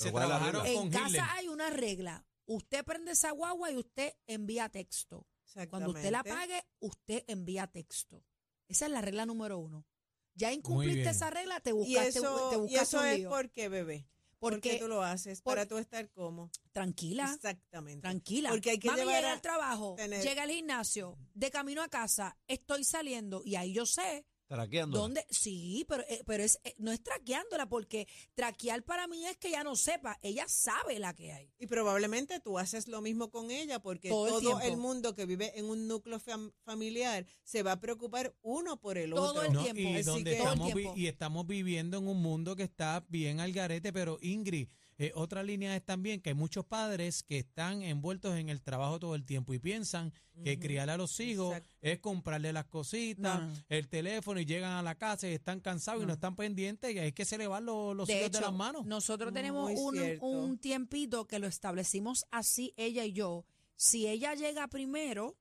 En 0.65 0.89
casa 0.91 1.07
Hitler. 1.09 1.23
hay 1.31 1.47
una 1.49 1.69
regla. 1.69 2.25
Usted 2.45 2.85
prende 2.85 3.11
esa 3.11 3.31
guagua 3.31 3.69
y 3.71 3.75
usted 3.77 4.13
envía 4.25 4.69
texto. 4.69 5.27
Cuando 5.69 5.91
usted 5.91 6.11
la 6.11 6.23
pague, 6.23 6.63
usted 6.79 7.23
envía 7.27 7.67
texto. 7.67 8.23
Esa 8.67 8.85
es 8.85 8.91
la 8.91 9.01
regla 9.01 9.25
número 9.25 9.57
uno. 9.59 9.85
Ya 10.35 10.51
incumpliste 10.53 11.09
esa 11.09 11.29
regla, 11.29 11.59
te 11.61 11.71
Y 11.71 11.73
buscaste, 11.73 12.09
eso, 12.19 12.49
te 12.67 12.71
y 12.73 12.75
eso 12.75 12.99
un 12.99 13.05
es 13.07 13.17
lío. 13.19 13.29
porque, 13.29 13.69
bebé, 13.69 14.07
porque 14.39 14.69
Porque, 14.69 14.79
tú 14.79 14.87
lo 14.87 15.01
haces, 15.01 15.41
por- 15.41 15.53
para 15.55 15.65
tú 15.65 15.77
estar 15.77 16.09
como. 16.11 16.51
tranquila, 16.71 17.31
Exactamente. 17.33 18.01
tranquila. 18.01 18.49
Porque 18.51 18.71
hay 18.71 18.77
que 18.79 18.87
Mami 18.87 18.99
llevar 19.01 19.15
llega 19.15 19.29
a 19.29 19.33
al 19.33 19.41
trabajo, 19.41 19.95
tener- 19.95 20.21
llega 20.23 20.43
al 20.43 20.51
gimnasio, 20.51 21.17
de 21.33 21.49
camino 21.49 21.81
a 21.81 21.87
casa, 21.87 22.37
estoy 22.47 22.83
saliendo 22.83 23.41
y 23.43 23.55
ahí 23.55 23.73
yo 23.73 23.85
sé 23.87 24.25
Traqueándola. 24.47 25.01
dónde. 25.01 25.25
Sí, 25.29 25.85
pero, 25.89 26.03
eh, 26.07 26.23
pero 26.25 26.43
es, 26.43 26.59
eh, 26.63 26.73
no 26.77 26.91
es 26.91 27.01
traqueándola 27.03 27.67
porque 27.67 28.07
traquear 28.33 28.83
para 28.83 29.07
mí 29.07 29.25
es 29.25 29.37
que 29.37 29.49
ella 29.49 29.63
no 29.63 29.75
sepa, 29.75 30.17
ella 30.21 30.45
sabe 30.47 30.99
la 30.99 31.13
que 31.13 31.33
hay. 31.33 31.51
Y 31.59 31.67
probablemente 31.67 32.39
tú 32.39 32.57
haces 32.57 32.87
lo 32.87 33.01
mismo 33.01 33.29
con 33.29 33.51
ella 33.51 33.79
porque 33.79 34.09
Todo 34.09 34.37
el 34.39 34.43
todo, 34.43 34.61
el, 34.61 34.77
mundo 34.77 35.15
que 35.15 35.25
vive 35.25 35.51
en 35.59 35.65
un 35.65 35.87
núcleo 35.87 36.19
fam- 36.19 36.53
familiar 36.63 37.25
se 37.43 37.61
va 37.63 37.73
a 37.73 37.79
preocupar 37.81 38.33
uno 38.41 38.79
por 38.79 38.97
el 38.97 39.11
Todo 39.11 39.31
otro. 39.31 39.41
el 39.43 39.53
No, 39.53 39.63
tiempo. 39.63 39.81
y, 39.81 39.95
Así 39.95 40.03
donde 40.03 40.31
que- 40.31 40.37
Todo 40.37 40.47
el 40.47 40.53
estamos 40.53 40.67
vi- 40.73 40.81
tiempo. 40.81 40.97
y 40.97 41.07
estamos 41.07 41.47
viviendo 41.47 41.97
en 41.97 42.07
un 42.07 42.21
mundo 42.21 42.55
que 42.55 42.63
está 42.63 43.05
bien 43.09 43.39
al 43.41 43.51
garete, 43.51 43.91
pero 43.91 44.17
Ingrid, 44.21 44.69
eh, 44.99 45.11
otra 45.15 45.43
línea 45.43 45.75
es 45.75 45.85
también 45.85 46.21
que 46.21 46.29
hay 46.29 46.35
muchos 46.35 46.65
padres 46.65 47.21
que 47.23 47.37
están 47.39 47.81
envueltos 47.83 48.35
en 48.35 48.49
el 48.49 48.61
trabajo 48.61 48.99
todo 48.99 49.13
el 49.15 49.25
tiempo 49.25 49.53
y 49.53 49.59
piensan 49.59 50.11
que 50.43 50.57
criar 50.59 50.89
a 50.89 50.97
los 50.97 51.19
hijos 51.19 51.53
Exacto. 51.55 51.75
es 51.81 51.99
comprarle 51.99 52.53
las 52.53 52.65
cositas, 52.65 53.41
No, 53.41 53.53
el 53.69 53.87
teléfono 53.87 54.39
y 54.39 54.45
llegan 54.45 54.71
a 54.73 54.81
la 54.83 54.95
casa 54.95 55.27
y 55.27 55.33
están 55.33 55.59
cansados 55.59 56.03
y 56.03 56.05
no 56.05 56.13
están 56.13 56.35
pendientes 56.35 56.93
y 56.93 56.99
hay 56.99 57.11
que 57.11 57.25
se 57.25 57.37
le 57.37 57.47
van 57.47 57.65
los, 57.65 57.95
los 57.95 58.07
De 58.07 58.15
hijos 58.15 58.27
hecho, 58.27 58.39
de 58.39 58.45
las 58.45 58.53
manos. 58.53 58.85
nosotros 58.85 59.33
tenemos 59.33 59.71
un, 59.75 60.17
un 60.21 60.57
tiempito 60.59 61.27
que 61.27 61.39
lo 61.39 61.47
establecimos 61.47 62.25
así, 62.31 62.73
ella 62.77 63.03
y 63.05 63.13
yo. 63.13 63.45
Si 63.75 64.07
ella 64.07 64.33
llega 64.35 64.67
primero, 64.67 65.37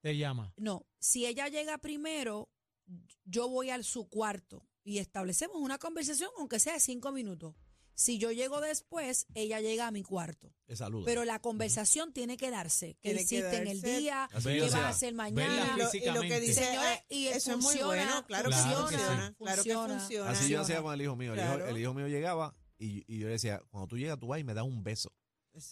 Te 0.00 0.16
llama. 0.16 0.52
no, 0.56 0.86
si 0.98 1.24
ella 1.26 1.48
llega 1.48 1.78
primero, 1.78 2.50
yo 3.24 3.48
voy 3.48 3.70
al 3.70 3.84
su 3.84 4.08
cuarto 4.08 4.66
y 4.84 4.98
establecemos 4.98 5.56
una 5.60 5.78
conversación, 5.78 6.30
aunque 6.38 6.58
sea 6.58 6.74
de 6.74 6.80
cinco 6.80 7.12
minutos. 7.12 7.54
Si 7.94 8.18
yo 8.18 8.32
llego 8.32 8.60
después, 8.60 9.26
ella 9.34 9.60
llega 9.60 9.86
a 9.86 9.90
mi 9.90 10.02
cuarto. 10.02 10.52
Saluda. 10.74 11.04
Pero 11.04 11.24
la 11.24 11.38
conversación 11.38 12.12
tiene 12.12 12.36
que 12.36 12.50
darse. 12.50 12.94
¿Qué 13.02 13.10
Tiene 13.10 13.18
que 13.18 13.24
hiciste 13.24 13.56
en 13.56 13.66
el 13.68 13.82
día? 13.82 14.24
Así 14.32 14.48
¿Qué 14.48 14.70
sea, 14.70 14.86
a 14.86 14.88
hacer 14.88 15.14
mañana? 15.14 15.76
lo, 15.76 15.90
y 15.92 16.10
lo 16.10 16.20
que 16.22 16.40
dice, 16.40 16.64
Señores, 16.64 16.98
ah, 17.00 17.04
y 17.10 17.26
eso 17.26 17.50
es 17.52 17.56
muy 17.58 17.64
funciona, 17.64 17.86
bueno, 17.86 18.26
claro 18.26 18.48
que 18.50 18.56
funciona, 18.56 19.28
sí. 19.28 19.34
claro 19.38 19.62
que 19.62 19.74
Funciona. 19.74 20.30
Así 20.30 20.48
yo 20.48 20.60
hacía 20.62 20.80
con 20.82 20.94
el 20.94 21.02
hijo 21.02 21.14
mío. 21.16 21.34
El, 21.34 21.38
hijo, 21.40 21.48
Claro. 21.48 21.66
el 21.68 21.78
hijo 21.78 21.94
mío 21.94 22.08
llegaba 22.08 22.56
y, 22.78 23.04
y 23.06 23.18
yo 23.18 23.26
le 23.26 23.32
decía, 23.34 23.62
cuando 23.70 23.86
tú 23.88 23.98
llegas, 23.98 24.18
tú 24.18 24.28
vas 24.28 24.40
y 24.40 24.44
me 24.44 24.54
das 24.54 24.64
un 24.64 24.82
beso. 24.82 25.12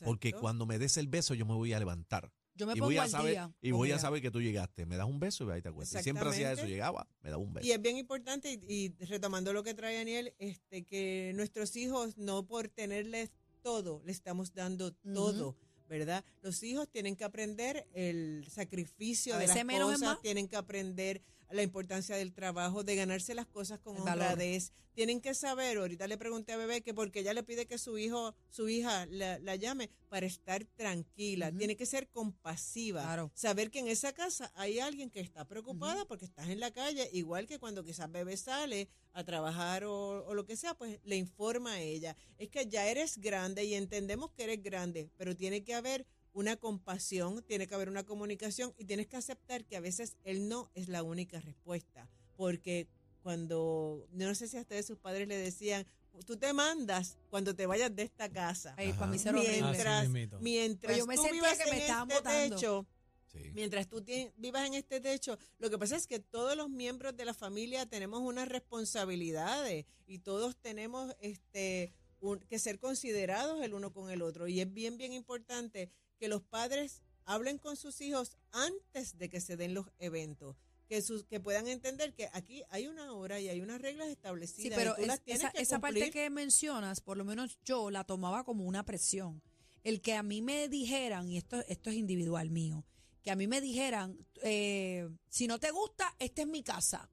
Porque 0.04 0.32
cuando 0.32 0.66
me 0.66 0.78
des 0.78 0.98
el 0.98 1.08
beso, 1.08 1.32
yo 1.34 1.46
me 1.46 1.54
voy 1.54 1.72
a 1.72 1.78
levantar. 1.78 2.30
Yo 2.60 2.66
me 2.66 2.74
y 2.74 2.76
pongo 2.76 2.86
voy 2.86 2.96
a 2.98 3.02
al 3.04 3.10
saber, 3.10 3.30
día. 3.32 3.52
y 3.62 3.70
voy 3.70 3.90
a 3.92 3.98
saber 3.98 4.20
que 4.20 4.30
tú 4.30 4.40
llegaste. 4.40 4.86
Me 4.86 4.96
das 4.96 5.06
un 5.06 5.18
beso 5.18 5.48
y 5.48 5.50
ahí 5.52 5.62
te 5.62 5.70
acuerdas. 5.70 5.94
Y 5.94 6.02
siempre 6.02 6.28
hacía 6.28 6.52
eso. 6.52 6.66
Llegaba, 6.66 7.08
me 7.22 7.30
daba 7.30 7.42
un 7.42 7.52
beso. 7.52 7.66
Y 7.66 7.72
es 7.72 7.80
bien 7.80 7.96
importante, 7.96 8.52
y, 8.52 8.94
y 8.98 9.04
retomando 9.06 9.52
lo 9.52 9.62
que 9.62 9.74
trae 9.74 9.96
Daniel, 9.96 10.34
este, 10.38 10.84
que 10.84 11.32
nuestros 11.34 11.74
hijos, 11.76 12.18
no 12.18 12.46
por 12.46 12.68
tenerles 12.68 13.30
todo, 13.62 14.02
le 14.04 14.12
estamos 14.12 14.52
dando 14.52 14.92
todo, 14.92 15.56
¿verdad? 15.88 16.24
Los 16.42 16.62
hijos 16.62 16.88
tienen 16.88 17.16
que 17.16 17.24
aprender 17.24 17.86
el 17.94 18.46
sacrificio 18.48 19.34
A 19.34 19.38
de 19.38 19.46
las 19.46 19.64
cosas, 19.64 20.20
tienen 20.22 20.48
que 20.48 20.56
aprender 20.56 21.22
la 21.52 21.62
importancia 21.62 22.16
del 22.16 22.32
trabajo, 22.32 22.84
de 22.84 22.96
ganarse 22.96 23.34
las 23.34 23.46
cosas 23.46 23.78
con 23.80 23.96
El 23.96 24.02
valor. 24.02 24.24
honradez. 24.24 24.72
Tienen 24.94 25.20
que 25.20 25.34
saber, 25.34 25.78
ahorita 25.78 26.06
le 26.06 26.18
pregunté 26.18 26.52
a 26.52 26.56
Bebé 26.56 26.82
que 26.82 26.92
porque 26.92 27.20
ella 27.20 27.32
le 27.32 27.42
pide 27.42 27.66
que 27.66 27.78
su 27.78 27.96
hijo, 27.96 28.34
su 28.50 28.68
hija 28.68 29.06
la, 29.06 29.38
la 29.38 29.56
llame 29.56 29.90
para 30.08 30.26
estar 30.26 30.64
tranquila. 30.76 31.52
Tiene 31.52 31.76
que 31.76 31.86
ser 31.86 32.08
compasiva. 32.08 33.02
Claro. 33.02 33.30
Saber 33.34 33.70
que 33.70 33.78
en 33.78 33.88
esa 33.88 34.12
casa 34.12 34.52
hay 34.56 34.80
alguien 34.80 35.10
que 35.10 35.20
está 35.20 35.46
preocupada 35.46 36.04
porque 36.06 36.24
estás 36.24 36.48
en 36.48 36.60
la 36.60 36.72
calle, 36.72 37.08
igual 37.12 37.46
que 37.46 37.58
cuando 37.58 37.84
quizás 37.84 38.10
Bebé 38.10 38.36
sale 38.36 38.88
a 39.12 39.24
trabajar 39.24 39.84
o, 39.84 40.24
o 40.26 40.34
lo 40.34 40.44
que 40.44 40.56
sea, 40.56 40.74
pues 40.74 40.98
le 41.04 41.16
informa 41.16 41.74
a 41.74 41.80
ella. 41.80 42.16
Es 42.38 42.48
que 42.48 42.66
ya 42.66 42.86
eres 42.88 43.18
grande 43.18 43.64
y 43.64 43.74
entendemos 43.74 44.32
que 44.32 44.44
eres 44.44 44.62
grande, 44.62 45.10
pero 45.16 45.36
tiene 45.36 45.62
que 45.62 45.74
haber 45.74 46.06
una 46.32 46.56
compasión, 46.56 47.42
tiene 47.42 47.66
que 47.66 47.74
haber 47.74 47.88
una 47.88 48.04
comunicación 48.04 48.72
y 48.78 48.84
tienes 48.84 49.06
que 49.06 49.16
aceptar 49.16 49.64
que 49.64 49.76
a 49.76 49.80
veces 49.80 50.16
el 50.24 50.48
no 50.48 50.70
es 50.74 50.88
la 50.88 51.02
única 51.02 51.40
respuesta. 51.40 52.08
Porque 52.36 52.86
cuando, 53.22 54.06
no 54.12 54.34
sé 54.34 54.48
si 54.48 54.56
a 54.56 54.60
ustedes 54.60 54.86
sus 54.86 54.98
padres 54.98 55.28
le 55.28 55.36
decían, 55.36 55.86
tú 56.26 56.36
te 56.36 56.52
mandas 56.52 57.18
cuando 57.28 57.54
te 57.54 57.66
vayas 57.66 57.94
de 57.94 58.02
esta 58.02 58.28
casa. 58.30 58.74
Ay, 58.76 58.92
para 58.92 59.06
mí 59.06 59.18
horrible. 59.18 59.60
Mientras, 59.62 60.02
mismito. 60.08 60.38
mientras 60.40 60.96
yo 60.98 61.06
me 61.06 61.16
tú 61.16 61.22
vivas 61.30 61.58
que 61.58 61.70
me 61.70 61.76
en 61.76 61.82
este 61.90 62.14
botando. 62.14 62.56
techo, 62.56 62.86
Sí. 63.32 63.38
Mientras 63.54 63.86
tú 63.86 64.04
vivas 64.38 64.66
en 64.66 64.74
este 64.74 65.00
techo, 65.00 65.38
lo 65.60 65.70
que 65.70 65.78
pasa 65.78 65.94
es 65.94 66.08
que 66.08 66.18
todos 66.18 66.56
los 66.56 66.68
miembros 66.68 67.16
de 67.16 67.24
la 67.24 67.32
familia 67.32 67.86
tenemos 67.86 68.20
unas 68.22 68.48
responsabilidades 68.48 69.86
y 70.08 70.18
todos 70.18 70.56
tenemos 70.56 71.14
este 71.20 71.92
un- 72.20 72.40
que 72.40 72.58
ser 72.58 72.78
considerados 72.80 73.62
el 73.62 73.72
uno 73.72 73.92
con 73.92 74.10
el 74.10 74.20
otro. 74.22 74.48
Y 74.48 74.60
es 74.60 74.72
bien, 74.72 74.98
bien 74.98 75.12
importante 75.12 75.90
que 76.20 76.28
los 76.28 76.42
padres 76.42 77.02
hablen 77.24 77.58
con 77.58 77.76
sus 77.76 78.00
hijos 78.00 78.36
antes 78.52 79.18
de 79.18 79.28
que 79.28 79.40
se 79.40 79.56
den 79.56 79.74
los 79.74 79.86
eventos. 79.98 80.54
Que, 80.88 81.02
sus, 81.02 81.24
que 81.24 81.38
puedan 81.40 81.68
entender 81.68 82.14
que 82.14 82.28
aquí 82.32 82.64
hay 82.68 82.88
una 82.88 83.12
hora 83.12 83.38
y 83.40 83.48
hay 83.48 83.60
unas 83.60 83.80
reglas 83.80 84.08
establecidas. 84.08 84.70
Sí, 84.70 84.72
pero 84.76 84.94
y 84.98 85.02
tú 85.02 85.06
las 85.06 85.20
es- 85.26 85.36
esa, 85.36 85.50
que 85.52 85.62
esa 85.62 85.78
parte 85.80 86.10
que 86.10 86.28
mencionas, 86.30 87.00
por 87.00 87.16
lo 87.16 87.24
menos 87.24 87.58
yo 87.64 87.90
la 87.90 88.02
tomaba 88.04 88.44
como 88.44 88.64
una 88.64 88.84
presión. 88.84 89.40
El 89.84 90.00
que 90.02 90.14
a 90.14 90.22
mí 90.24 90.42
me 90.42 90.68
dijeran, 90.68 91.28
y 91.30 91.36
esto, 91.38 91.64
esto 91.68 91.90
es 91.90 91.96
individual 91.96 92.50
mío, 92.50 92.84
que 93.22 93.30
a 93.30 93.36
mí 93.36 93.46
me 93.46 93.60
dijeran, 93.60 94.18
eh, 94.42 95.08
si 95.28 95.46
no 95.46 95.58
te 95.60 95.70
gusta, 95.70 96.14
esta 96.18 96.42
es 96.42 96.48
mi 96.48 96.62
casa. 96.64 97.08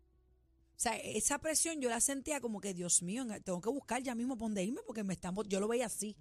O 0.75 0.79
sea, 0.79 0.97
esa 0.97 1.37
presión 1.39 1.79
yo 1.79 1.89
la 1.89 2.01
sentía 2.01 2.41
como 2.41 2.59
que, 2.59 2.73
Dios 2.73 3.03
mío, 3.03 3.25
tengo 3.43 3.61
que 3.61 3.69
buscar 3.69 4.01
ya 4.01 4.15
mismo 4.15 4.37
por 4.37 4.47
dónde 4.47 4.63
irme 4.63 4.81
porque 4.87 5.03
me 5.03 5.13
están, 5.13 5.35
yo 5.47 5.59
lo 5.59 5.67
veía 5.67 5.85
así. 5.85 6.15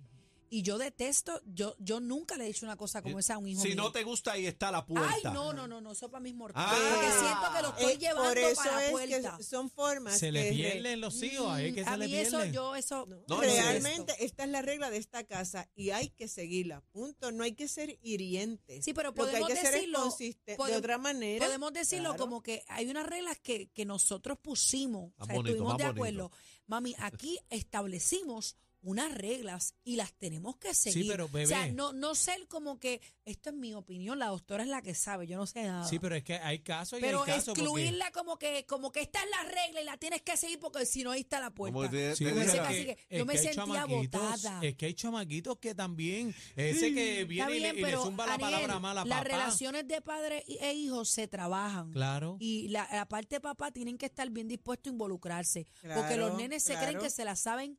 Y 0.48 0.62
yo 0.62 0.78
detesto, 0.78 1.40
yo, 1.44 1.74
yo 1.78 2.00
nunca 2.00 2.36
le 2.36 2.44
he 2.44 2.46
dicho 2.48 2.64
una 2.66 2.76
cosa 2.76 3.02
como 3.02 3.18
esa 3.18 3.34
a 3.34 3.38
un 3.38 3.48
hijo 3.48 3.62
Si 3.62 3.68
mío. 3.68 3.76
no 3.76 3.92
te 3.92 4.04
gusta, 4.04 4.32
ahí 4.32 4.46
está 4.46 4.70
la 4.70 4.86
puerta. 4.86 5.10
Ay, 5.12 5.22
no, 5.24 5.52
no, 5.52 5.66
no, 5.66 5.80
no, 5.80 5.92
eso 5.92 6.08
para 6.10 6.20
mí 6.20 6.30
es 6.30 6.36
mortal. 6.36 6.64
Ah. 6.66 6.90
porque 6.94 7.10
siento 7.12 7.52
que 7.54 7.62
lo 7.62 7.68
estoy 7.70 7.92
Eh, 7.92 7.98
llevando 7.98 8.28
por 8.28 8.38
eso 8.38 8.56
para 8.56 8.74
la 8.76 8.84
es 8.84 8.90
puerta. 8.90 9.36
que 9.36 9.42
son 9.42 9.70
formas 9.70 10.18
Se 10.18 10.30
le 10.32 10.52
pierden 10.52 11.00
los 11.00 11.22
hijos, 11.22 11.50
ahí 11.50 11.72
que 11.72 11.82
a 11.82 11.92
se 11.92 11.96
le 11.98 12.06
mí 12.06 12.14
eso, 12.16 12.44
yo 12.46 12.74
eso... 12.76 13.06
No, 13.06 13.16
No, 13.28 13.40
realmente 13.40 14.14
esta 14.24 14.44
es 14.44 14.50
la 14.50 14.62
regla 14.62 14.90
de 14.90 14.98
esta 14.98 15.24
casa 15.24 15.68
y 15.74 15.90
hay 15.90 16.10
que 16.10 16.28
seguirla, 16.28 16.80
punto. 16.92 17.32
No 17.32 17.42
hay 17.44 17.54
que 17.54 17.68
ser 17.68 17.98
hirientes. 18.02 18.84
Sí, 18.84 18.94
pero 18.94 19.08
Lo 19.10 19.14
que 19.14 19.20
hay 19.22 19.26
podemos 19.28 19.48
que 19.48 19.56
ser 19.56 19.66
es 19.66 19.72
decirlo. 19.72 20.16
De 20.46 20.56
podemos- 20.56 20.78
otra 20.78 20.98
manera, 20.98 21.46
Podemos 21.46 21.72
decirlo 21.72 22.10
claro. 22.10 22.18
como 22.24 22.42
que 22.42 22.64
hay 22.68 22.88
unas 22.88 23.06
reglas 23.06 23.38
que, 23.40 23.68
que 23.70 23.84
nosotros 23.84 24.38
pusimos, 24.40 25.12
o 25.18 25.24
sea, 25.24 25.34
bonito, 25.34 25.50
estuvimos 25.54 25.76
de 25.78 25.84
bonito. 25.84 26.00
acuerdo. 26.00 26.30
Mami, 26.66 26.94
aquí 26.98 27.38
establecimos 27.50 28.56
unas 28.83 29.12
reglas 29.12 29.75
y 29.83 29.97
las 29.97 30.12
tenemos 30.14 30.56
que 30.56 30.73
seguir. 30.75 31.11
pero, 31.11 31.25
O 31.26 31.47
sea, 31.47 31.62
bebé. 31.62 31.73
no, 31.73 31.92
no 31.92 32.14
ser 32.14 32.47
como 32.47 32.78
que, 32.78 33.00
esto 33.25 33.50
es 33.50 33.56
mi 33.56 33.75
opinión, 33.75 34.18
la 34.18 34.26
doctora 34.28 34.62
es 34.62 34.68
la 34.68 34.80
que 34.83 34.95
sabe, 34.95 35.26
yo 35.26 35.37
no 35.37 35.47
sé 35.47 35.64
nada. 35.64 35.88
Sí, 35.88 35.99
pero 35.99 36.14
es 36.14 36.23
que 36.23 36.35
hay 36.35 36.61
casos 36.61 36.99
y 36.99 37.02
Pero 37.02 37.23
hay 37.23 37.26
casos. 37.33 37.47
porque- 37.47 37.61
excluirla 37.62 38.11
como 38.12 38.38
que 38.38 38.64
como 38.66 38.92
que 38.92 39.00
esta 39.00 39.18
es 39.23 39.30
la 39.30 39.42
regla 39.50 39.80
y 39.80 39.85
la 39.85 39.97
tienes 39.97 40.23
que 40.23 40.37
seguir 40.37 40.61
porque 40.61 40.87
si 40.87 41.02
no 41.02 41.11
ahí 41.11 41.23
está 41.23 41.40
la 41.40 41.50
puerta. 41.50 41.90
Te- 41.90 42.14
Sí, 42.14 42.25
te 42.25 42.33
pero 42.33 42.52
que 42.68 42.97
yo 43.11 43.26
me 43.26 43.37
sentía 43.38 43.85
botada. 43.87 44.61
Es 44.62 44.76
que 44.76 44.87
hay 44.87 44.95
chamaquitos 44.95 45.59
que 45.59 45.75
también, 45.75 46.35
ese 46.54 46.92
que 46.95 47.23
Está 47.23 47.26
viene 47.28 47.56
y 47.56 47.61
le- 47.61 47.73
bien, 47.73 47.76
y 47.76 47.80
le, 47.80 47.87
pero, 47.87 48.04
zumba 48.04 48.26
la 48.26 48.38
palabra 48.38 48.78
mala 48.78 49.00
a 49.00 49.04
las 49.04 49.12
papá. 49.18 49.25
relaciones 49.25 49.88
de 49.88 50.00
padre 50.00 50.45
e 50.47 50.73
hijos 50.75 51.09
se 51.11 51.26
trabajan. 51.26 51.90
Claro. 51.92 52.37
Y 52.38 52.68
la, 52.68 52.88
la 52.92 53.09
parte 53.09 53.37
de 53.37 53.40
papá 53.40 53.73
tienen 53.73 53.99
que 53.99 54.06
estar 54.06 54.28
bien 54.30 54.47
dispuestos 54.49 54.90
a 54.90 54.92
involucrarse. 54.92 55.66
porque 55.83 56.16
los 56.16 56.28
Claro, 56.30 56.37
nenes 56.37 56.62
se 56.62 56.75
creen 56.75 56.90
claro. 56.90 57.02
que 57.02 57.11
se 57.11 57.25
la 57.25 57.35
saben 57.37 57.78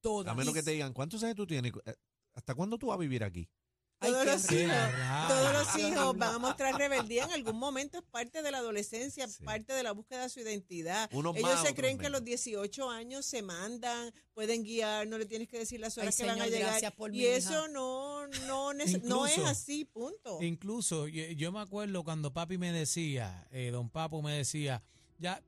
todas. 0.00 0.32
A 0.32 0.34
menos 0.34 0.54
que 0.54 0.62
te 0.62 0.70
digan, 0.72 0.92
¿cuántos 0.92 1.22
años 1.22 1.36
tú 1.36 1.46
tienes? 1.46 1.72
Eh, 1.86 1.94
¿Hasta 2.34 2.54
cuándo 2.54 2.78
tú 2.78 2.86
vas 2.88 2.96
a 2.96 3.00
vivir 3.00 3.24
aquí? 3.24 3.48
Ay, 4.00 4.12
todos 4.12 4.26
los 4.26 4.52
hijos, 4.52 4.76
todos 5.26 5.52
los 5.52 5.78
hijos 5.78 6.16
van 6.16 6.34
a 6.36 6.38
mostrar 6.38 6.76
rebeldía 6.76 7.24
en 7.24 7.32
algún 7.32 7.56
momento, 7.58 7.98
es 7.98 8.04
parte 8.04 8.42
de 8.42 8.52
la 8.52 8.58
adolescencia, 8.58 9.26
Sí. 9.26 9.42
parte 9.42 9.72
de 9.72 9.82
la 9.82 9.90
búsqueda 9.90 10.22
de 10.22 10.28
su 10.28 10.38
identidad. 10.38 11.10
Unos 11.12 11.34
Ellos 11.34 11.50
más, 11.50 11.66
se 11.66 11.74
creen 11.74 11.98
que 11.98 12.06
a 12.06 12.10
los 12.10 12.22
18 12.22 12.88
años 12.90 13.26
se 13.26 13.42
mandan, 13.42 14.12
pueden 14.34 14.62
guiar, 14.62 15.08
no 15.08 15.18
le 15.18 15.26
tienes 15.26 15.48
que 15.48 15.58
decir 15.58 15.80
las 15.80 15.98
Ay, 15.98 16.02
horas 16.02 16.16
que 16.16 16.26
van 16.26 16.40
a 16.40 16.46
llegar. 16.46 16.94
por 16.94 17.12
y 17.12 17.22
hija. 17.26 17.36
eso 17.38 17.66
no, 17.68 18.28
no, 18.46 18.72
no 18.72 19.26
es 19.26 19.38
así, 19.40 19.84
punto. 19.84 20.40
Incluso 20.42 21.08
yo, 21.08 21.24
yo 21.32 21.50
me 21.50 21.58
acuerdo 21.58 22.04
cuando 22.04 22.32
papi 22.32 22.56
me 22.56 22.70
decía, 22.70 23.48
eh, 23.50 23.70
don 23.72 23.90
Papo 23.90 24.22
me 24.22 24.32
decía, 24.32 24.80
ya 25.18 25.42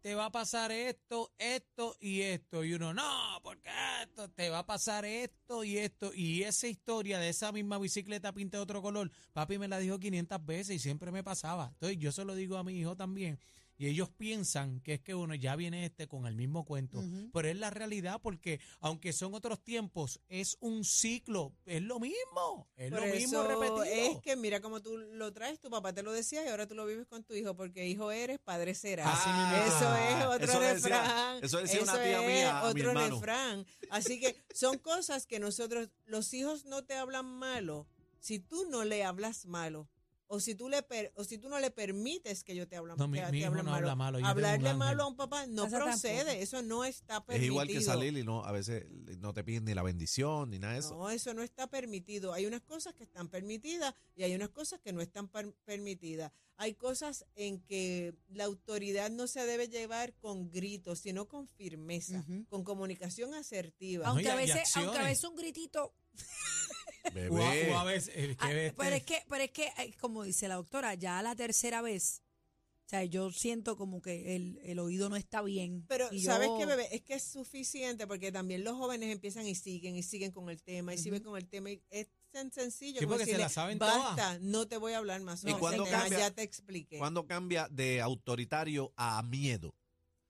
te 0.00 0.14
va 0.14 0.26
a 0.26 0.32
pasar 0.32 0.72
esto, 0.72 1.34
esto 1.38 1.96
y 2.00 2.22
esto. 2.22 2.64
Y 2.64 2.72
uno, 2.72 2.94
no, 2.94 3.40
porque 3.42 3.68
esto, 4.02 4.30
te 4.30 4.48
va 4.48 4.60
a 4.60 4.66
pasar 4.66 5.04
esto 5.04 5.64
y 5.64 5.76
esto. 5.76 6.12
Y 6.14 6.44
esa 6.44 6.66
historia 6.66 7.18
de 7.18 7.28
esa 7.28 7.52
misma 7.52 7.78
bicicleta 7.78 8.32
pinta 8.32 8.56
de 8.56 8.62
otro 8.62 8.80
color, 8.80 9.10
papi 9.34 9.58
me 9.58 9.68
la 9.68 9.78
dijo 9.78 9.98
500 9.98 10.46
veces 10.46 10.76
y 10.76 10.78
siempre 10.78 11.12
me 11.12 11.22
pasaba. 11.22 11.68
Entonces 11.74 11.98
yo 11.98 12.10
se 12.10 12.24
lo 12.24 12.34
digo 12.34 12.56
a 12.56 12.64
mi 12.64 12.78
hijo 12.78 12.96
también. 12.96 13.38
Y 13.78 13.88
ellos 13.88 14.08
piensan 14.08 14.80
que 14.80 14.94
es 14.94 15.00
que 15.00 15.14
uno 15.14 15.34
ya 15.34 15.54
viene 15.54 15.84
este 15.84 16.08
con 16.08 16.26
el 16.26 16.34
mismo 16.34 16.64
cuento. 16.64 17.02
Pero 17.32 17.48
es 17.48 17.56
la 17.56 17.68
realidad 17.70 18.20
porque 18.22 18.58
aunque 18.80 19.12
son 19.12 19.34
otros 19.34 19.62
tiempos, 19.62 20.20
es 20.28 20.56
un 20.60 20.82
ciclo, 20.84 21.52
es 21.66 21.82
lo 21.82 22.00
mismo, 22.00 22.68
es 22.76 22.90
Por 22.90 23.00
lo 23.06 23.14
mismo 23.14 23.42
repetido. 23.42 23.82
es 23.84 24.20
que 24.22 24.34
mira 24.36 24.60
cómo 24.62 24.80
tú 24.80 24.96
lo 24.96 25.32
traes, 25.34 25.60
tu 25.60 25.68
papá 25.68 25.92
te 25.92 26.02
lo 26.02 26.12
decía 26.12 26.42
y 26.44 26.48
ahora 26.48 26.66
tú 26.66 26.74
lo 26.74 26.86
vives 26.86 27.06
con 27.06 27.22
tu 27.22 27.34
hijo, 27.34 27.54
porque 27.54 27.86
hijo 27.86 28.10
eres, 28.10 28.38
padre 28.38 28.74
serás. 28.74 29.26
Mismo. 29.26 29.56
Eso 29.56 29.96
es 29.96 30.14
Ah, 30.14 30.28
otro 30.30 30.44
eso 30.52 30.60
decía- 30.60 30.72
refrán. 31.02 31.44
eso 31.44 31.58
decía 31.58 31.82
una 31.82 31.92
tía 32.02 32.20
es 32.22 32.26
mía 32.26 32.58
a 32.60 32.64
Otro 32.70 32.92
refrán. 32.94 33.66
Así 33.90 34.18
que 34.18 34.36
son 34.54 34.78
cosas 34.78 35.26
que 35.26 35.38
nosotros, 35.38 35.90
los 36.06 36.32
hijos 36.32 36.64
no 36.64 36.84
te 36.84 36.94
hablan 36.94 37.26
malo 37.26 37.86
si 38.20 38.38
tú 38.38 38.64
no 38.70 38.84
le 38.84 39.04
hablas 39.04 39.44
malo. 39.46 39.88
O 40.28 40.40
si 40.40 40.54
tú 40.56 40.68
le 40.68 40.82
per- 40.82 41.12
o 41.14 41.22
si 41.22 41.38
tú 41.38 41.48
no 41.48 41.60
le 41.60 41.70
permites 41.70 42.42
que 42.42 42.54
yo 42.56 42.66
te 42.66 42.76
hablen, 42.76 42.96
No, 42.96 43.06
mi- 43.06 43.20
que 43.20 43.30
mi 43.30 43.38
hijo 43.40 43.50
no 43.54 43.62
malo. 43.62 43.76
habla 43.76 43.94
malo, 43.94 44.18
Hablarle 44.26 44.74
malo 44.74 45.04
a 45.04 45.06
un 45.06 45.16
papá 45.16 45.46
no 45.46 45.68
procede, 45.68 46.16
tampoco. 46.24 46.42
eso 46.42 46.62
no 46.62 46.84
está 46.84 47.18
Es 47.18 47.22
permitido. 47.22 47.52
igual 47.52 47.68
que 47.68 47.80
salir 47.80 48.16
y 48.18 48.24
no, 48.24 48.44
a 48.44 48.50
veces 48.50 48.86
no 49.20 49.32
te 49.32 49.44
piden 49.44 49.64
ni 49.66 49.74
la 49.74 49.82
bendición 49.84 50.50
ni 50.50 50.58
nada 50.58 50.72
de 50.74 50.80
eso. 50.80 50.96
No, 50.96 51.10
eso 51.10 51.32
no 51.32 51.42
está 51.42 51.68
permitido. 51.68 52.32
Hay 52.32 52.44
unas 52.46 52.62
cosas 52.62 52.94
que 52.94 53.04
están 53.04 53.28
permitidas 53.28 53.94
y 54.16 54.24
hay 54.24 54.34
unas 54.34 54.48
cosas 54.48 54.80
que 54.80 54.92
no 54.92 55.00
están 55.00 55.28
per- 55.28 55.54
permitidas. 55.64 56.32
Hay 56.56 56.74
cosas 56.74 57.26
en 57.36 57.60
que 57.60 58.14
la 58.28 58.44
autoridad 58.44 59.10
no 59.10 59.26
se 59.28 59.44
debe 59.46 59.68
llevar 59.68 60.14
con 60.14 60.50
gritos, 60.50 61.00
sino 61.00 61.28
con 61.28 61.46
firmeza, 61.46 62.24
con 62.48 62.64
comunicación 62.64 63.32
asertiva. 63.34 64.06
Aunque- 64.08 64.28
a 64.30 64.34
veces, 64.34 64.74
aunque 64.76 64.98
a 64.98 65.02
veces 65.04 65.24
un 65.24 65.36
gritito. 65.36 65.94
O 67.30 67.36
a, 67.38 67.52
o 67.74 67.78
a 67.78 67.84
veces, 67.84 68.12
es 68.16 68.36
que 68.36 68.44
Ah, 68.44 68.52
este- 68.52 68.72
pero 68.76 68.96
es 68.96 69.02
que, 69.04 69.22
pero 69.28 69.44
es 69.44 69.50
que, 69.50 69.66
eh, 69.78 69.94
como 70.00 70.22
dice 70.24 70.48
la 70.48 70.56
doctora, 70.56 70.94
ya 70.94 71.22
la 71.22 71.34
tercera 71.36 71.82
vez, 71.82 72.22
o 72.84 72.88
sea, 72.88 73.04
yo 73.04 73.32
siento 73.32 73.76
como 73.76 74.00
que 74.00 74.36
el, 74.36 74.60
el 74.62 74.78
oído 74.78 75.08
no 75.08 75.16
está 75.16 75.42
bien. 75.42 75.84
Pero, 75.88 76.08
y 76.12 76.20
¿sabes 76.22 76.48
yo- 76.48 76.58
qué, 76.58 76.66
bebé? 76.66 76.88
Es 76.94 77.02
que 77.02 77.14
es 77.14 77.22
suficiente 77.24 78.06
porque 78.06 78.30
también 78.30 78.62
los 78.64 78.76
jóvenes 78.76 79.10
empiezan 79.12 79.46
y 79.46 79.54
siguen 79.56 79.96
y 79.96 80.02
siguen 80.04 80.30
con 80.30 80.48
el 80.50 80.62
tema 80.62 80.94
y 80.94 80.98
siguen 80.98 81.22
con 81.22 81.36
el 81.36 81.48
tema. 81.48 81.70
Y 81.72 81.82
es 81.90 82.06
tan 82.30 82.52
sencillo 82.52 83.00
Sí, 83.00 83.06
como 83.06 83.16
porque 83.16 83.24
se 83.24 83.30
decirle, 83.32 83.44
la 83.44 83.48
saben 83.48 83.78
basta, 83.78 84.38
no 84.40 84.68
te 84.68 84.76
voy 84.76 84.92
a 84.92 84.98
hablar 84.98 85.20
más. 85.22 85.42
¿Y 85.42 85.48
sobre 85.48 85.58
cuándo 85.60 85.82
ese 85.82 85.90
tema, 85.90 86.02
cambia? 86.02 86.18
Ya 86.20 86.30
te 86.30 86.42
expliqué. 86.42 86.98
¿Cuándo 86.98 87.26
cambia 87.26 87.66
de 87.70 88.00
autoritario 88.00 88.92
a 88.96 89.20
miedo? 89.22 89.74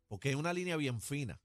Porque 0.08 0.30
es 0.30 0.36
una 0.36 0.52
línea 0.54 0.76
bien 0.76 1.00
fina. 1.00 1.38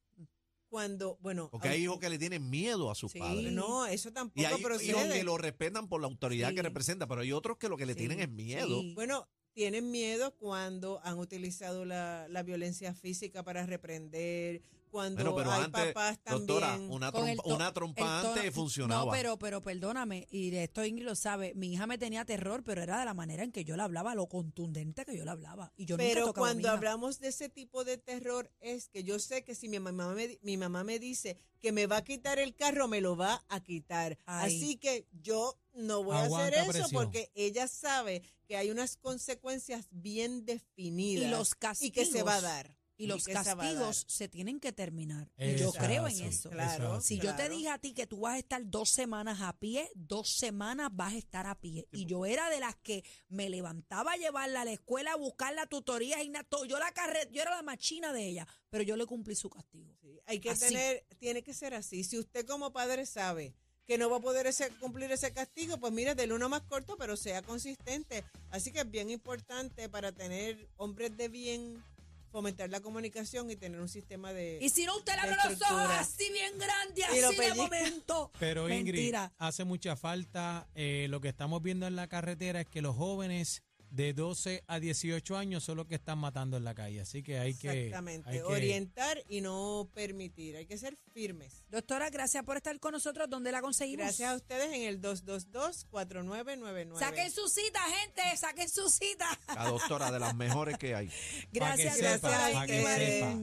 Cuando, 0.71 1.17
bueno, 1.19 1.49
Porque 1.51 1.67
hay 1.67 1.83
hijos 1.83 1.99
que 1.99 2.09
le 2.09 2.17
tienen 2.17 2.49
miedo 2.49 2.89
a 2.89 2.95
sus 2.95 3.11
Sí. 3.11 3.19
padres. 3.19 3.51
no, 3.51 3.85
eso 3.85 4.13
tampoco 4.13 4.39
Y 4.41 4.45
hay 4.45 4.57
hijos 4.61 5.09
que 5.11 5.21
lo 5.25 5.37
respetan 5.37 5.89
por 5.89 5.99
la 5.99 6.07
autoridad 6.07 6.47
Sí. 6.47 6.55
que 6.55 6.61
representa, 6.61 7.07
pero 7.07 7.19
hay 7.19 7.33
otros 7.33 7.57
que 7.57 7.67
lo 7.67 7.75
que 7.75 7.85
le 7.85 7.91
Sí, 7.91 7.99
tienen 7.99 8.21
es 8.21 8.29
miedo. 8.29 8.81
Bueno, 8.93 9.27
tienen 9.51 9.91
miedo 9.91 10.33
cuando 10.37 11.01
han 11.03 11.19
utilizado 11.19 11.83
la, 11.83 12.25
la 12.29 12.41
violencia 12.43 12.93
física 12.93 13.43
para 13.43 13.65
reprender, 13.65 14.61
cuando 14.91 15.23
Bueno, 15.23 15.35
pero 15.35 15.51
hay 15.51 15.63
antes, 15.63 15.87
papás 15.93 16.19
también. 16.21 16.45
doctora, 16.47 16.75
una, 16.89 17.11
trompa, 17.11 17.35
to- 17.43 17.49
una 17.55 17.67
el 17.67 17.73
trompa 17.73 18.21
tono- 18.21 18.33
antes 18.33 18.53
funcionaba. 18.53 19.05
No, 19.05 19.11
pero, 19.11 19.39
pero 19.39 19.61
perdóname, 19.63 20.27
y 20.29 20.49
de 20.51 20.65
esto 20.65 20.85
Ingrid 20.85 21.05
lo 21.05 21.15
sabe, 21.15 21.53
mi 21.55 21.73
hija 21.73 21.87
me 21.87 21.97
tenía 21.97 22.25
terror, 22.25 22.63
pero 22.63 22.83
era 22.83 22.99
de 22.99 23.05
la 23.05 23.13
manera 23.13 23.43
en 23.43 23.51
que 23.51 23.63
yo 23.63 23.75
la 23.77 23.85
hablaba, 23.85 24.13
lo 24.13 24.27
contundente 24.27 25.05
que 25.05 25.17
yo 25.17 25.25
la 25.25 25.31
hablaba. 25.31 25.71
Y 25.77 25.85
yo 25.85 25.95
nunca 25.97 26.09
Pero 26.09 26.25
tocaba 26.27 26.49
a 26.49 26.53
mi 26.53 26.61
cuando 26.61 26.67
hija. 26.67 26.73
hablamos 26.77 27.19
de 27.19 27.29
ese 27.29 27.49
tipo 27.49 27.83
de 27.85 27.97
terror 27.97 28.51
es 28.59 28.89
que 28.89 29.03
yo 29.03 29.17
sé 29.17 29.43
que 29.43 29.55
si 29.55 29.69
mi 29.69 29.79
mamá 29.79 30.13
me, 30.13 30.27
di- 30.27 30.39
mi 30.43 30.57
mamá 30.57 30.83
me 30.83 30.99
dice 30.99 31.37
que 31.61 31.71
me 31.71 31.87
va 31.87 31.97
a 31.97 32.03
quitar 32.03 32.37
el 32.39 32.53
carro, 32.55 32.87
me 32.87 33.01
lo 33.01 33.15
va 33.15 33.43
a 33.47 33.61
quitar. 33.61 34.17
Ay. 34.25 34.55
Así 34.57 34.75
que 34.77 35.07
yo 35.21 35.57
no 35.73 36.03
voy 36.03 36.17
a 36.17 36.23
hacer 36.23 36.53
eso 36.55 36.65
presión. 36.71 36.89
porque 36.91 37.31
ella 37.35 37.67
sabe 37.67 38.23
que 38.47 38.57
hay 38.57 38.69
unas 38.71 38.97
consecuencias 38.97 39.87
bien 39.91 40.43
definidas 40.45 41.27
y 41.27 41.29
los 41.29 41.55
castigos. 41.55 41.87
y 41.87 41.91
que 41.91 42.05
se 42.05 42.23
va 42.23 42.35
a 42.35 42.41
dar. 42.41 42.75
Y 43.03 43.07
los 43.07 43.23
se 43.23 43.33
castigos 43.33 44.05
se 44.07 44.27
tienen 44.27 44.59
que 44.59 44.71
terminar. 44.71 45.29
Y 45.37 45.55
yo 45.55 45.71
creo 45.71 46.07
en 46.07 46.21
eso. 46.21 46.49
Claro. 46.49 47.01
Si 47.01 47.17
yo 47.19 47.35
te 47.35 47.49
dije 47.49 47.69
a 47.69 47.77
ti 47.79 47.93
que 47.93 48.07
tú 48.07 48.21
vas 48.21 48.35
a 48.35 48.37
estar 48.39 48.61
dos 48.69 48.89
semanas 48.89 49.41
a 49.41 49.53
pie, 49.57 49.89
dos 49.95 50.35
semanas 50.37 50.89
vas 50.93 51.13
a 51.13 51.17
estar 51.17 51.45
a 51.47 51.55
pie. 51.59 51.87
Y 51.91 52.05
yo 52.05 52.25
era 52.25 52.49
de 52.49 52.59
las 52.59 52.75
que 52.77 53.03
me 53.29 53.49
levantaba 53.49 54.13
a 54.13 54.17
llevarla 54.17 54.61
a 54.61 54.65
la 54.65 54.71
escuela, 54.73 55.13
a 55.13 55.17
buscar 55.17 55.53
la 55.53 55.65
tutoría, 55.67 56.21
y 56.23 56.29
na- 56.29 56.43
to- 56.43 56.65
yo 56.65 56.77
la 56.79 56.91
carre, 56.91 57.27
yo 57.31 57.41
era 57.41 57.55
la 57.55 57.61
machina 57.63 58.13
de 58.13 58.27
ella, 58.27 58.47
pero 58.69 58.83
yo 58.83 58.95
le 58.95 59.05
cumplí 59.05 59.35
su 59.35 59.49
castigo. 59.49 59.93
Sí, 60.01 60.19
hay 60.25 60.39
que 60.39 60.51
Así. 60.51 60.65
tener, 60.67 61.05
tiene 61.19 61.43
que 61.43 61.53
ser 61.53 61.73
así. 61.73 62.03
Si 62.03 62.17
usted 62.17 62.45
como 62.45 62.71
padre 62.71 63.05
sabe 63.05 63.53
que 63.87 63.97
no 63.97 64.09
va 64.09 64.17
a 64.17 64.21
poder 64.21 64.47
ese- 64.47 64.69
cumplir 64.79 65.11
ese 65.11 65.33
castigo, 65.33 65.77
pues 65.77 65.91
mire, 65.91 66.15
del 66.15 66.31
uno 66.31 66.47
más 66.47 66.61
corto, 66.61 66.95
pero 66.97 67.17
sea 67.17 67.41
consistente. 67.41 68.23
Así 68.49 68.71
que 68.71 68.79
es 68.81 68.89
bien 68.89 69.09
importante 69.09 69.89
para 69.89 70.11
tener 70.13 70.69
hombres 70.77 71.17
de 71.17 71.27
bien, 71.27 71.83
fomentar 72.31 72.69
la 72.69 72.79
comunicación 72.81 73.49
y 73.51 73.55
tener 73.55 73.79
un 73.79 73.89
sistema 73.89 74.33
de... 74.33 74.57
Y 74.61 74.69
si 74.69 74.85
no, 74.85 74.95
usted 74.97 75.13
le 75.15 75.19
abre 75.19 75.35
los 75.49 75.61
ojos 75.61 75.91
así 75.91 76.31
bien 76.31 76.57
grande, 76.57 77.03
así 77.03 77.19
de 77.19 77.27
pellizca. 77.37 77.55
momento. 77.55 78.31
Pero 78.39 78.69
Ingrid, 78.69 78.93
Mentira. 78.93 79.33
hace 79.37 79.63
mucha 79.65 79.95
falta. 79.95 80.67
eh, 80.75 81.07
lo 81.09 81.19
que 81.21 81.29
estamos 81.29 81.61
viendo 81.61 81.87
en 81.87 81.95
la 81.95 82.07
carretera 82.07 82.61
es 82.61 82.67
que 82.67 82.81
los 82.81 82.95
jóvenes 82.95 83.63
de 83.91 84.13
12 84.13 84.63
a 84.67 84.79
18 84.79 85.37
años 85.37 85.63
son 85.63 85.77
los 85.77 85.85
que 85.85 85.95
están 85.95 86.17
matando 86.17 86.57
en 86.57 86.63
la 86.63 86.73
calle. 86.73 87.01
Así 87.01 87.21
que 87.21 87.37
hay 87.39 87.53
que. 87.53 87.87
Exactamente, 87.87 88.29
hay 88.29 88.37
que- 88.37 88.43
orientar 88.43 89.21
y 89.27 89.41
no 89.41 89.89
permitir. 89.93 90.55
Hay 90.55 90.65
que 90.65 90.77
ser 90.77 90.97
firmes. 91.13 91.65
Doctora, 91.69 92.09
gracias 92.09 92.43
por 92.43 92.57
estar 92.57 92.79
con 92.79 92.93
nosotros. 92.93 93.29
¿Dónde 93.29 93.51
la 93.51 93.61
conseguimos? 93.61 94.05
Gracias 94.05 94.31
a 94.31 94.35
ustedes 94.35 94.73
en 94.73 94.83
el 94.83 95.01
222-4999. 95.01 96.97
Saquen 96.97 97.29
su 97.31 97.47
cita, 97.49 97.81
gente, 97.81 98.21
saquen 98.37 98.69
su 98.69 98.89
cita. 98.89 99.27
La 99.55 99.65
doctora 99.65 100.09
de 100.11 100.19
las 100.19 100.33
mejores 100.35 100.77
que 100.77 100.95
hay. 100.95 101.11
Gracias, 101.51 101.97
sepa, 101.97 102.29
doctora 102.29 102.51
pa' 102.53 102.65
que 102.65 102.81
sepa. 102.83 103.37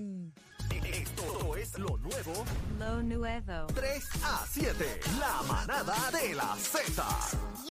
Esto 0.88 1.56
es 1.56 1.78
lo 1.78 1.96
nuevo 1.98 2.44
Lo 2.78 3.02
nuevo. 3.02 3.66
3 3.74 4.04
a 4.22 4.46
7. 4.50 5.00
La 5.20 5.42
manada 5.42 6.10
de 6.10 6.34
la 6.34 6.56
Z. 6.56 7.04